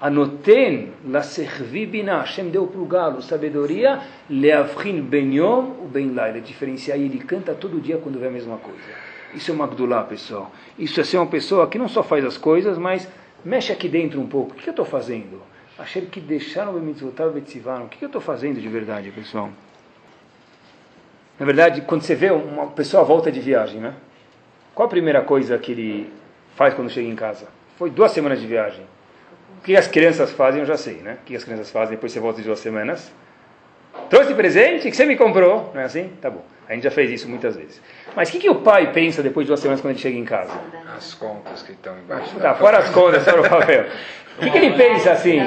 [0.00, 2.20] Anoten la servi bina.
[2.20, 4.00] Hashem deu para o galo sabedoria.
[4.30, 6.40] Leavrin ben yom o ben laila.
[6.40, 8.80] Diferenciar e ele canta todo dia quando vê a mesma coisa.
[9.34, 10.50] Isso é uma Gdulá, pessoal.
[10.78, 13.06] Isso é ser uma pessoa que não só faz as coisas, mas
[13.44, 14.52] mexe aqui dentro um pouco.
[14.52, 15.42] O que eu estou fazendo?
[15.78, 17.84] Achei que deixaram o mitzvotar betzivaram.
[17.84, 19.50] O que eu estou fazendo de verdade, pessoal?
[21.40, 23.94] Na verdade, quando você vê uma pessoa volta de viagem, né?
[24.74, 26.12] Qual a primeira coisa que ele
[26.54, 27.46] faz quando chega em casa?
[27.78, 28.84] Foi duas semanas de viagem.
[29.58, 31.16] O que as crianças fazem, eu já sei, né?
[31.22, 33.10] O que as crianças fazem depois você volta de duas semanas?
[34.10, 36.10] Trouxe presente que você me comprou, não é assim?
[36.20, 36.44] Tá bom.
[36.68, 37.80] A gente já fez isso muitas vezes.
[38.14, 40.24] Mas o que, que o pai pensa depois de duas semanas quando ele chega em
[40.26, 40.52] casa?
[40.94, 42.38] As contas que estão embaixo.
[42.38, 43.86] Tá, fora as contas, fora o papel.
[44.36, 45.38] O que, que ele pensa assim?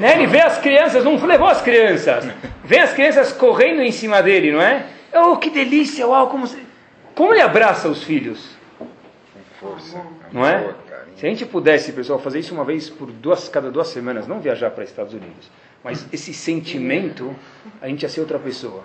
[0.00, 0.14] Né?
[0.14, 2.26] Ele vê as crianças, não levou as crianças,
[2.64, 4.86] vê as crianças correndo em cima dele, não é?
[5.14, 6.48] Oh, que delícia, uau, como,
[7.14, 8.56] como ele abraça os filhos?
[8.78, 8.86] Com
[9.60, 10.02] força.
[10.32, 10.74] Não é?
[11.16, 14.40] Se a gente pudesse, pessoal, fazer isso uma vez por duas, cada duas semanas, não
[14.40, 15.50] viajar para Estados Unidos,
[15.84, 17.34] mas esse sentimento,
[17.80, 18.84] a gente ia ser outra pessoa.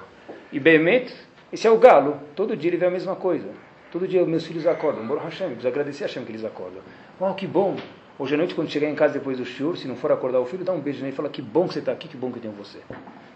[0.52, 1.14] E Behemet,
[1.52, 3.50] esse é o galo, todo dia ele vê a mesma coisa.
[3.92, 6.82] Todo dia meus filhos acordam, Baruch Hashem, preciso agradecer a Hashem que eles acordam.
[7.22, 7.78] Uau, que bom!
[8.20, 10.46] Hoje à noite, quando chegar em casa depois do shiur, se não for acordar o
[10.46, 12.32] filho, dá um beijo nele e fala que bom que você está aqui, que bom
[12.32, 12.80] que eu tenho você.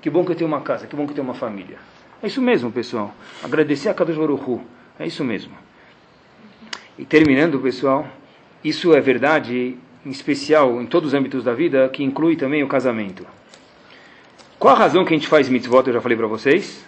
[0.02, 1.78] Que bom que eu tenho uma casa, que bom que eu tenho uma família.
[2.24, 3.14] É isso mesmo, pessoal.
[3.44, 4.62] Agradecer a Kadosh Baruch Hu.
[5.00, 5.54] É isso mesmo.
[6.98, 8.08] E terminando, pessoal,
[8.64, 12.68] isso é verdade, em especial em todos os âmbitos da vida, que inclui também o
[12.68, 13.26] casamento.
[14.60, 16.86] Qual a razão que a gente faz mitzvot, eu já falei para vocês?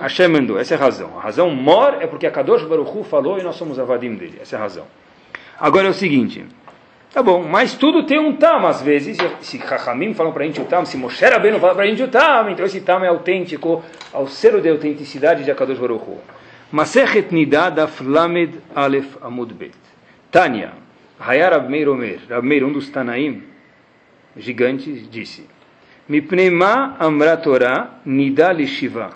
[0.00, 1.18] Hashem mandou, essa é a razão.
[1.18, 4.38] A razão mor é porque a Kadosh Baruch Hu falou e nós somos avadim dele.
[4.40, 4.86] Essa é a razão.
[5.58, 6.44] Agora é o seguinte,
[7.12, 9.18] tá bom, mas tudo tem um tam às vezes.
[9.40, 12.02] Se Chachamim falam para a gente o tam, se Moshe Rabbeinu fala para a gente
[12.02, 13.82] o tam, então esse tam é autêntico
[14.12, 16.18] ao selo de autenticidade de Akadosh Baruch Hu.
[16.70, 19.76] Masechet Nidad Aflamed Aleph Amud Bet.
[20.30, 20.72] Tânia,
[21.20, 23.42] Hayar Rab Meir Omer, Rab Meir, um dos Tanaim
[24.36, 25.46] gigantes, disse
[26.08, 29.10] Mipnema Amra Torah Nidá Lishiva.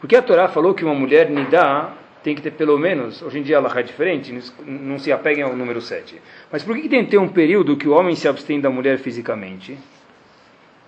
[0.00, 1.92] Porque a Torá falou que uma mulher Nidá
[2.22, 5.56] tem que ter pelo menos, hoje em dia ela é diferente, não se apeguem ao
[5.56, 6.20] número 7.
[6.50, 8.98] Mas por que, tem que ter um período que o homem se abstém da mulher
[8.98, 9.78] fisicamente?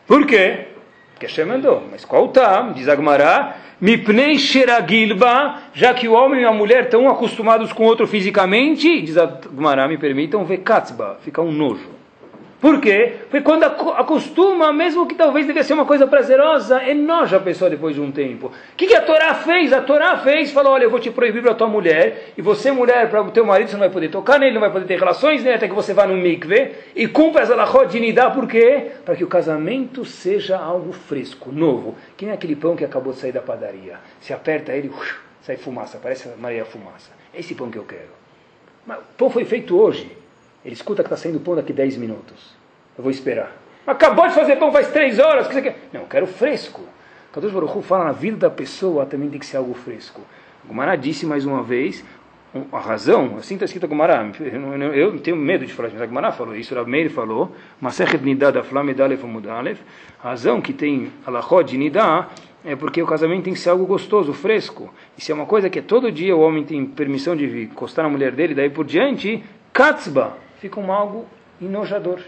[0.06, 0.66] Por quê?
[1.12, 1.82] Porque Hashem mandou.
[1.90, 2.72] Mas qual tá?
[2.74, 7.86] Diz Agmará, Mipnei Sheragilba, já que o homem e a mulher estão acostumados com o
[7.86, 12.01] outro fisicamente, diz Agmará, me permitam, Vekatzba, fica um nojo.
[12.62, 13.14] Por quê?
[13.22, 17.96] Porque quando acostuma, mesmo que talvez devia ser uma coisa prazerosa, enoja a pessoa depois
[17.96, 18.46] de um tempo.
[18.46, 19.72] O que, que a Torá fez?
[19.72, 23.10] A Torá fez, falou, olha, eu vou te proibir para tua mulher, e você, mulher,
[23.10, 25.42] para o teu marido, você não vai poder tocar nele, não vai poder ter relações
[25.42, 28.92] nele, até que você vá no mikve, e cumpra essa lachot de nidá, por quê?
[29.04, 33.18] Para que o casamento seja algo fresco, novo, que nem aquele pão que acabou de
[33.18, 33.98] sair da padaria.
[34.20, 37.10] Se aperta ele, uf, sai fumaça, parece Maria Fumaça.
[37.34, 38.12] É esse pão que eu quero.
[38.86, 40.16] Mas o pão foi feito hoje.
[40.64, 42.51] Ele escuta que está saindo pão daqui 10 minutos.
[42.97, 43.53] Eu vou esperar.
[43.86, 45.47] Acabou de fazer pão faz 3 horas.
[45.49, 45.88] Que você quer?
[45.93, 46.82] Não, eu quero fresco.
[47.32, 50.20] Kadosh Baruch fala na vida da pessoa também tem que ser algo fresco.
[50.64, 52.05] Gumara disse mais uma vez,
[52.70, 54.30] a razão, assim está escrito Gumará,
[54.95, 58.22] eu, tenho medo de falar isso, mas a Gumará falou isso, Rav Meir falou, Masechet
[58.22, 59.80] Nidá da Alef,
[60.22, 62.28] a razão que tem Alachot de Nidá
[62.64, 65.70] é porque o casamento tem que ser algo gostoso, fresco, e se é uma coisa
[65.70, 68.84] que é todo dia o homem tem permissão de encostar na mulher dele, daí por
[68.84, 71.24] diante, Katzba, fica um algo
[71.61, 72.20] enojador.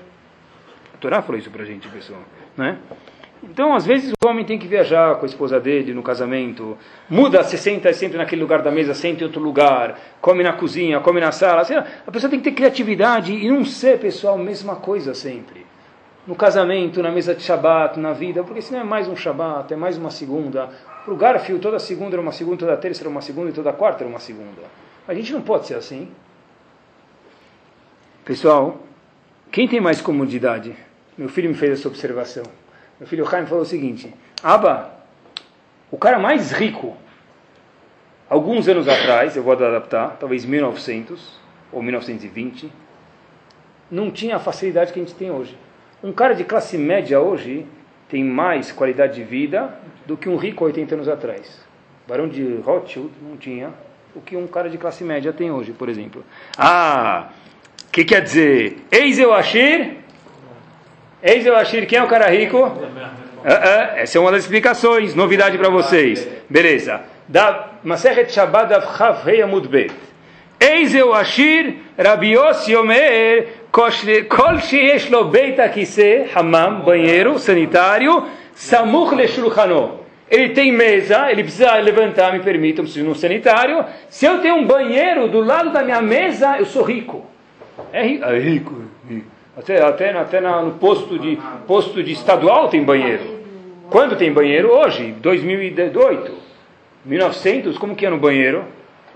[0.94, 2.20] A Torá falou isso pra gente, pessoal,
[2.56, 2.78] né?
[3.42, 6.78] Então, às vezes, o homem tem que viajar com a esposa dele no casamento,
[7.10, 10.98] muda, se senta sempre naquele lugar da mesa, senta em outro lugar, come na cozinha,
[11.00, 11.66] come na sala.
[11.68, 15.66] Lá, a pessoa tem que ter criatividade e não ser, pessoal, a mesma coisa sempre.
[16.26, 19.76] No casamento, na mesa de Shabat, na vida, porque senão é mais um Shabat, é
[19.76, 20.70] mais uma segunda.
[21.04, 23.74] Para o Garfield, toda segunda era uma segunda, toda terça era uma segunda e toda
[23.74, 24.62] quarta era uma segunda.
[25.06, 26.08] A gente não pode ser assim.
[28.24, 28.80] Pessoal,
[29.54, 30.74] quem tem mais comodidade?
[31.16, 32.42] Meu filho me fez essa observação.
[32.98, 34.92] Meu filho Chaim falou o seguinte: Aba,
[35.92, 36.96] o cara mais rico,
[38.28, 41.38] alguns anos atrás, eu vou adaptar, talvez 1900
[41.70, 42.68] ou 1920,
[43.88, 45.56] não tinha a facilidade que a gente tem hoje.
[46.02, 47.64] Um cara de classe média hoje
[48.08, 49.72] tem mais qualidade de vida
[50.04, 51.64] do que um rico 80 anos atrás.
[52.08, 53.72] Barão de Rothschild não tinha
[54.16, 56.24] o que um cara de classe média tem hoje, por exemplo.
[56.58, 57.28] Ah,
[57.94, 58.76] que quer dizer?
[58.90, 59.98] Eis eu Ashir?
[61.22, 62.60] Eis eu Ashir, quem é o cara rico?
[63.44, 66.26] Ah, ah, essa é uma das explicações, novidade para vocês.
[66.50, 67.02] Beleza.
[67.28, 69.94] Da Masechet Shabbat Dav Chav Rei Amud Bet.
[70.58, 78.24] Eis eu Ashir, Rabi Yossi Omer, Kol sheyesh lo beit akise, hamam, banheiro, sanitário,
[78.54, 80.00] samuch le shulchano.
[80.28, 83.84] Ele tem mesa, ele precisa levantar, me permitam, preciso ir no sanitário.
[84.08, 87.33] Se eu tenho um banheiro do lado da minha mesa, eu sou rico.
[87.92, 88.24] É rico.
[88.24, 88.74] É rico.
[89.56, 93.22] Até, até, até no posto de, posto de estadual tem banheiro.
[93.90, 94.70] Quando tem banheiro?
[94.72, 96.32] Hoje, 2018.
[97.04, 98.64] 1900, como que é no banheiro?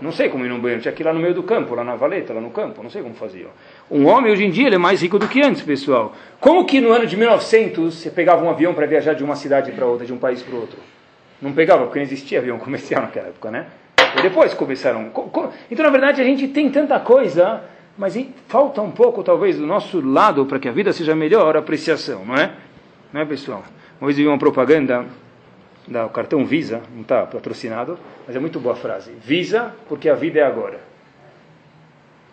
[0.00, 0.80] Não sei como ir no banheiro.
[0.82, 2.82] Tinha que ir lá no meio do campo, lá na valeta, lá no campo.
[2.82, 3.46] Não sei como fazia.
[3.90, 6.14] Um homem, hoje em dia, ele é mais rico do que antes, pessoal.
[6.38, 9.72] Como que no ano de 1900 você pegava um avião para viajar de uma cidade
[9.72, 10.78] para outra, de um país para outro?
[11.42, 13.66] Não pegava, porque não existia avião comercial naquela época, né?
[14.16, 15.08] E depois começaram.
[15.10, 17.62] co- co- Então, na verdade, a gente tem tanta coisa,
[17.98, 21.58] mas falta um pouco, talvez, do nosso lado para que a vida seja melhor, a
[21.58, 22.52] apreciação, não é?
[23.12, 23.64] Não é, pessoal?
[24.00, 25.04] Uma vez vi uma propaganda
[25.88, 29.10] da o cartão Visa, não está patrocinado, mas é muito boa a frase.
[29.20, 30.78] Visa, porque a vida é agora.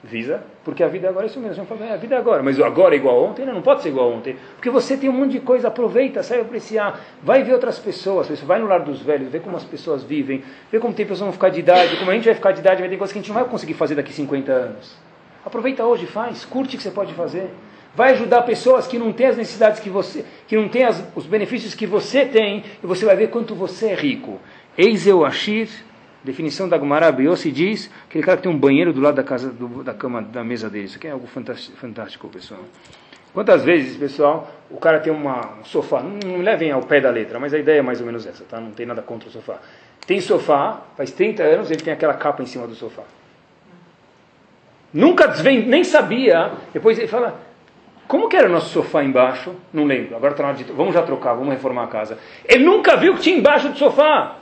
[0.03, 1.25] Visa, porque a vida é agora.
[1.25, 2.43] Isso mesmo, é, a vida é agora.
[2.43, 3.43] Mas o agora é igual a ontem?
[3.43, 4.35] Não, não pode ser igual a ontem.
[4.55, 6.99] Porque você tem um monte de coisa, aproveita, sai apreciar.
[7.23, 10.79] Vai ver outras pessoas, vai no lar dos velhos, vê como as pessoas vivem, vê
[10.79, 12.81] como tem pessoas que vão ficar de idade, como a gente vai ficar de idade,
[12.81, 15.04] vai ter coisas que a gente não vai conseguir fazer daqui 50 anos.
[15.45, 17.51] Aproveita hoje, faz, curte o que você pode fazer.
[17.95, 21.27] Vai ajudar pessoas que não têm as necessidades que você, que não têm as, os
[21.27, 24.39] benefícios que você tem, e você vai ver quanto você é rico.
[24.75, 25.69] Eis eu Ashir,
[26.23, 29.49] definição da Gumara Biossi diz, aquele cara que tem um banheiro do lado da casa,
[29.49, 30.85] do, da cama, da mesa dele.
[30.85, 32.61] Isso aqui é algo fantástico, fantástico, pessoal.
[33.31, 37.11] Quantas vezes, pessoal, o cara tem uma, um sofá, não, não levem ao pé da
[37.11, 38.59] letra, mas a ideia é mais ou menos essa, tá?
[38.59, 39.59] Não tem nada contra o sofá.
[40.07, 43.03] Tem sofá, faz 30 anos, ele tem aquela capa em cima do sofá.
[44.95, 45.67] Nunca desvend...
[45.67, 46.53] nem sabia.
[46.71, 47.37] Depois ele fala,
[48.07, 49.53] como que era o nosso sofá embaixo?
[49.73, 50.15] Não lembro.
[50.15, 50.63] Agora está na hora de...
[50.71, 52.17] Vamos já trocar, vamos reformar a casa.
[52.45, 54.37] Ele nunca viu o que tinha embaixo do sofá.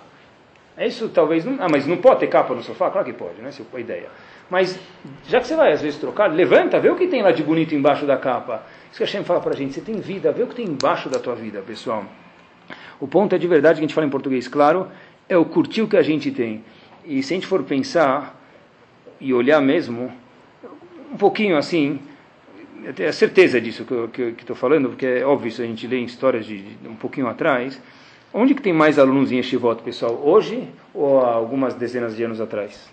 [0.78, 1.44] É isso, talvez.
[1.44, 1.58] Não...
[1.60, 2.92] Ah, mas não pode ter capa no sofá?
[2.92, 3.50] Claro que pode, né?
[3.50, 4.08] Essa é a ideia.
[4.48, 4.80] Mas,
[5.28, 7.74] já que você vai às vezes trocar, levanta, vê o que tem lá de bonito
[7.74, 8.62] embaixo da capa.
[8.92, 9.74] Isso que a Hashem fala para a gente.
[9.74, 12.06] Você tem vida, vê o que tem embaixo da tua vida, pessoal.
[13.00, 14.88] O ponto é de verdade que a gente fala em português, claro,
[15.28, 16.64] é o curtir o que a gente tem.
[17.04, 18.40] E se a gente for pensar
[19.20, 20.12] e olhar mesmo,
[21.14, 22.00] um pouquinho assim,
[22.84, 25.86] eu tenho a certeza disso que eu estou falando, porque é óbvio isso a gente
[25.86, 27.80] lê em histórias de, de, um pouquinho atrás.
[28.34, 30.20] Onde que tem mais alunos em Yeshivot, pessoal?
[30.24, 32.92] Hoje ou há algumas dezenas de anos atrás?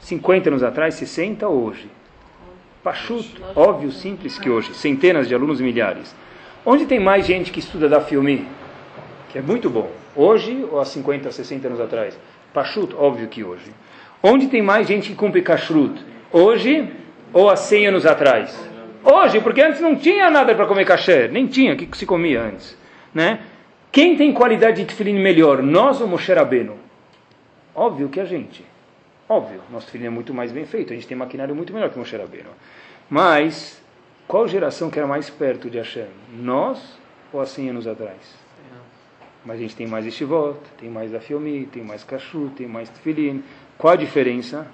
[0.00, 1.88] 50 anos atrás, 60 ou hoje?
[2.82, 4.74] Pachut, óbvio, simples que hoje.
[4.74, 6.14] Centenas de alunos, milhares.
[6.66, 8.44] Onde tem mais gente que estuda da filme?
[9.30, 9.88] Que é muito bom.
[10.16, 12.18] Hoje ou há 50, 60 anos atrás?
[12.52, 13.70] Pachut, óbvio que hoje.
[14.20, 16.04] Onde tem mais gente que cumpre kashrut?
[16.32, 16.99] Hoje
[17.32, 18.70] ou há 100 anos atrás?
[19.02, 22.42] Hoje, porque antes não tinha nada para comer kasher, nem tinha, o que se comia
[22.42, 22.76] antes?
[23.14, 23.40] Né?
[23.90, 26.76] Quem tem qualidade de tefilim melhor, nós ou Moshe Rabbeinu?
[27.74, 28.64] Óbvio que a gente.
[29.28, 31.98] Óbvio, nosso tefilim é muito mais bem feito, a gente tem maquinário muito melhor que
[31.98, 32.50] Moshe Rabbeinu.
[33.08, 33.82] Mas,
[34.28, 36.06] qual geração que era mais perto de Hashem?
[36.32, 36.98] Nós
[37.32, 38.40] ou há 100 anos atrás?
[39.44, 43.42] Mas a gente tem mais Estivot, tem mais Afiomi, tem mais Kashu, tem mais Tefilin.
[43.78, 44.66] Qual a diferença?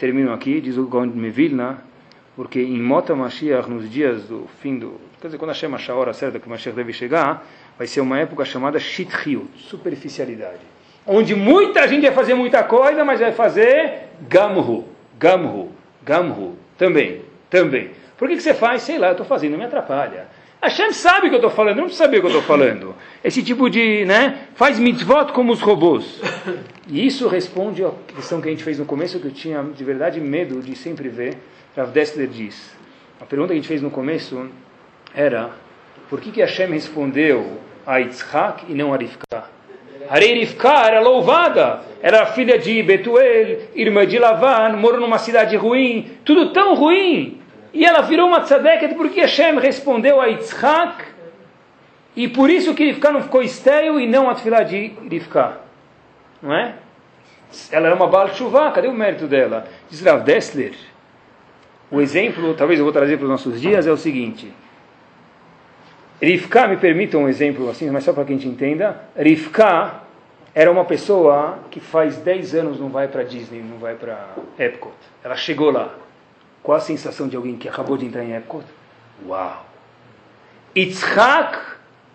[0.00, 1.76] Termino aqui, diz o Gaon de
[2.34, 4.98] porque em Mota Mashiach, nos dias do fim do...
[5.20, 7.46] Quer dizer, quando Hashem achar a hora certa que o Mashiach deve chegar,
[7.76, 10.60] vai ser uma época chamada Shithiut, superficialidade.
[11.06, 14.88] Onde muita gente vai fazer muita coisa, mas vai fazer Gamhu,
[15.18, 15.70] Gamhu,
[16.02, 17.20] Gamhu, também,
[17.50, 17.90] também.
[18.16, 18.80] Por que, que você faz?
[18.80, 20.28] Sei lá, eu estou fazendo, me atrapalha.
[20.62, 22.94] Hashem sabe o que eu estou falando, não precisa saber o que eu estou falando.
[23.24, 26.20] Esse tipo de, né, faz mitzvot como os robôs.
[26.86, 29.84] E isso responde à questão que a gente fez no começo, que eu tinha de
[29.84, 31.38] verdade medo de sempre ver.
[31.74, 32.76] Rav Dessler diz.
[33.20, 34.50] A pergunta que a gente fez no começo
[35.14, 35.50] era,
[36.10, 39.44] por que que Hashem respondeu a Yitzhak e não a Rivka?
[40.10, 46.52] Rivka era louvada, era filha de Betuel, irmã de Lavan, morou numa cidade ruim, tudo
[46.52, 47.39] tão ruim.
[47.72, 51.04] E ela virou uma tzadeket porque Hashem respondeu a Yitzhak
[52.16, 55.58] e por isso que Rivka não ficou estéril e não a filha de Rivka.
[56.42, 56.74] Não é?
[57.70, 59.66] Ela era uma Baal Shuvah, cadê o mérito dela?
[59.88, 60.74] Diz Rav Dessler.
[61.90, 64.52] O exemplo, talvez eu vou trazer para os nossos dias, é o seguinte.
[66.22, 69.00] Rivka, me permita um exemplo assim, mas só para que a gente entenda.
[69.16, 70.02] Rivka
[70.54, 74.92] era uma pessoa que faz 10 anos não vai para Disney, não vai para Epcot.
[75.22, 75.94] Ela chegou lá.
[76.62, 78.64] Qual a sensação de alguém que acabou de entrar em Epcot?
[79.26, 79.66] Uau!
[80.76, 81.58] Yitzhak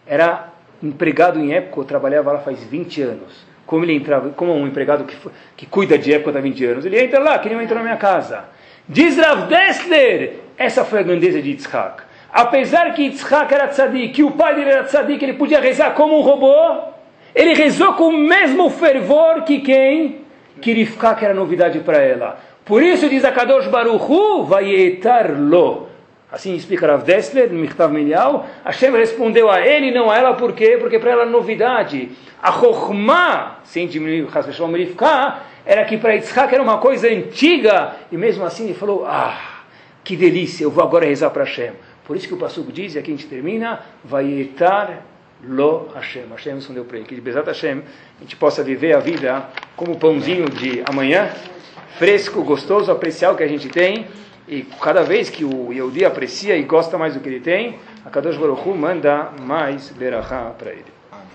[0.08, 0.50] era
[0.82, 3.46] empregado em Epcot, trabalhava lá faz 20 anos.
[3.66, 5.18] Como ele entrava, como um empregado que,
[5.58, 7.98] que cuida de Epcot há 20 anos, ele entra lá, que nem entrou na minha
[7.98, 8.46] casa.
[8.88, 12.04] Diz Rav Dessler, essa foi a grandeza de Yitzhak.
[12.32, 16.18] Apesar que Yitzhak era tzadik, que o pai dele era tzadik, ele podia rezar como
[16.18, 16.94] um robô,
[17.36, 20.22] ele rezou com o mesmo fervor que quem?
[20.62, 22.40] Que Rivka, que era novidade para ela.
[22.66, 25.88] Por isso diz a Kadosh Baruchu, vai etar lo.
[26.32, 28.48] Assim explica Rav Dessler, no Michtav Melial.
[28.66, 30.76] Hashem respondeu a ele, não a ela, por quê?
[30.80, 32.10] Porque para ela novidade.
[32.42, 34.28] A Chokhmah, sem diminuir
[35.66, 37.96] era que para Yitzhak era uma coisa antiga.
[38.12, 39.64] E mesmo assim ele falou, ah,
[40.04, 41.74] que delícia, eu vou agora rezar para Hashem.
[42.04, 45.04] Por isso que o Passuco diz, e aqui a gente termina, vai etar
[45.44, 46.24] lo Hashem.
[46.30, 47.82] Hashem respondeu para ele, que de Bezat Hashem
[48.20, 51.30] a gente possa viver a vida como o pãozinho de amanhã,
[51.98, 54.08] fresco, gostoso, apreciar o que a gente tem.
[54.48, 58.10] E cada vez que o Yehudi aprecia e gosta mais do que ele tem, a
[58.10, 60.86] Kadosh Baruch Hu manda mais berachá para ele.
[61.12, 61.26] Amém.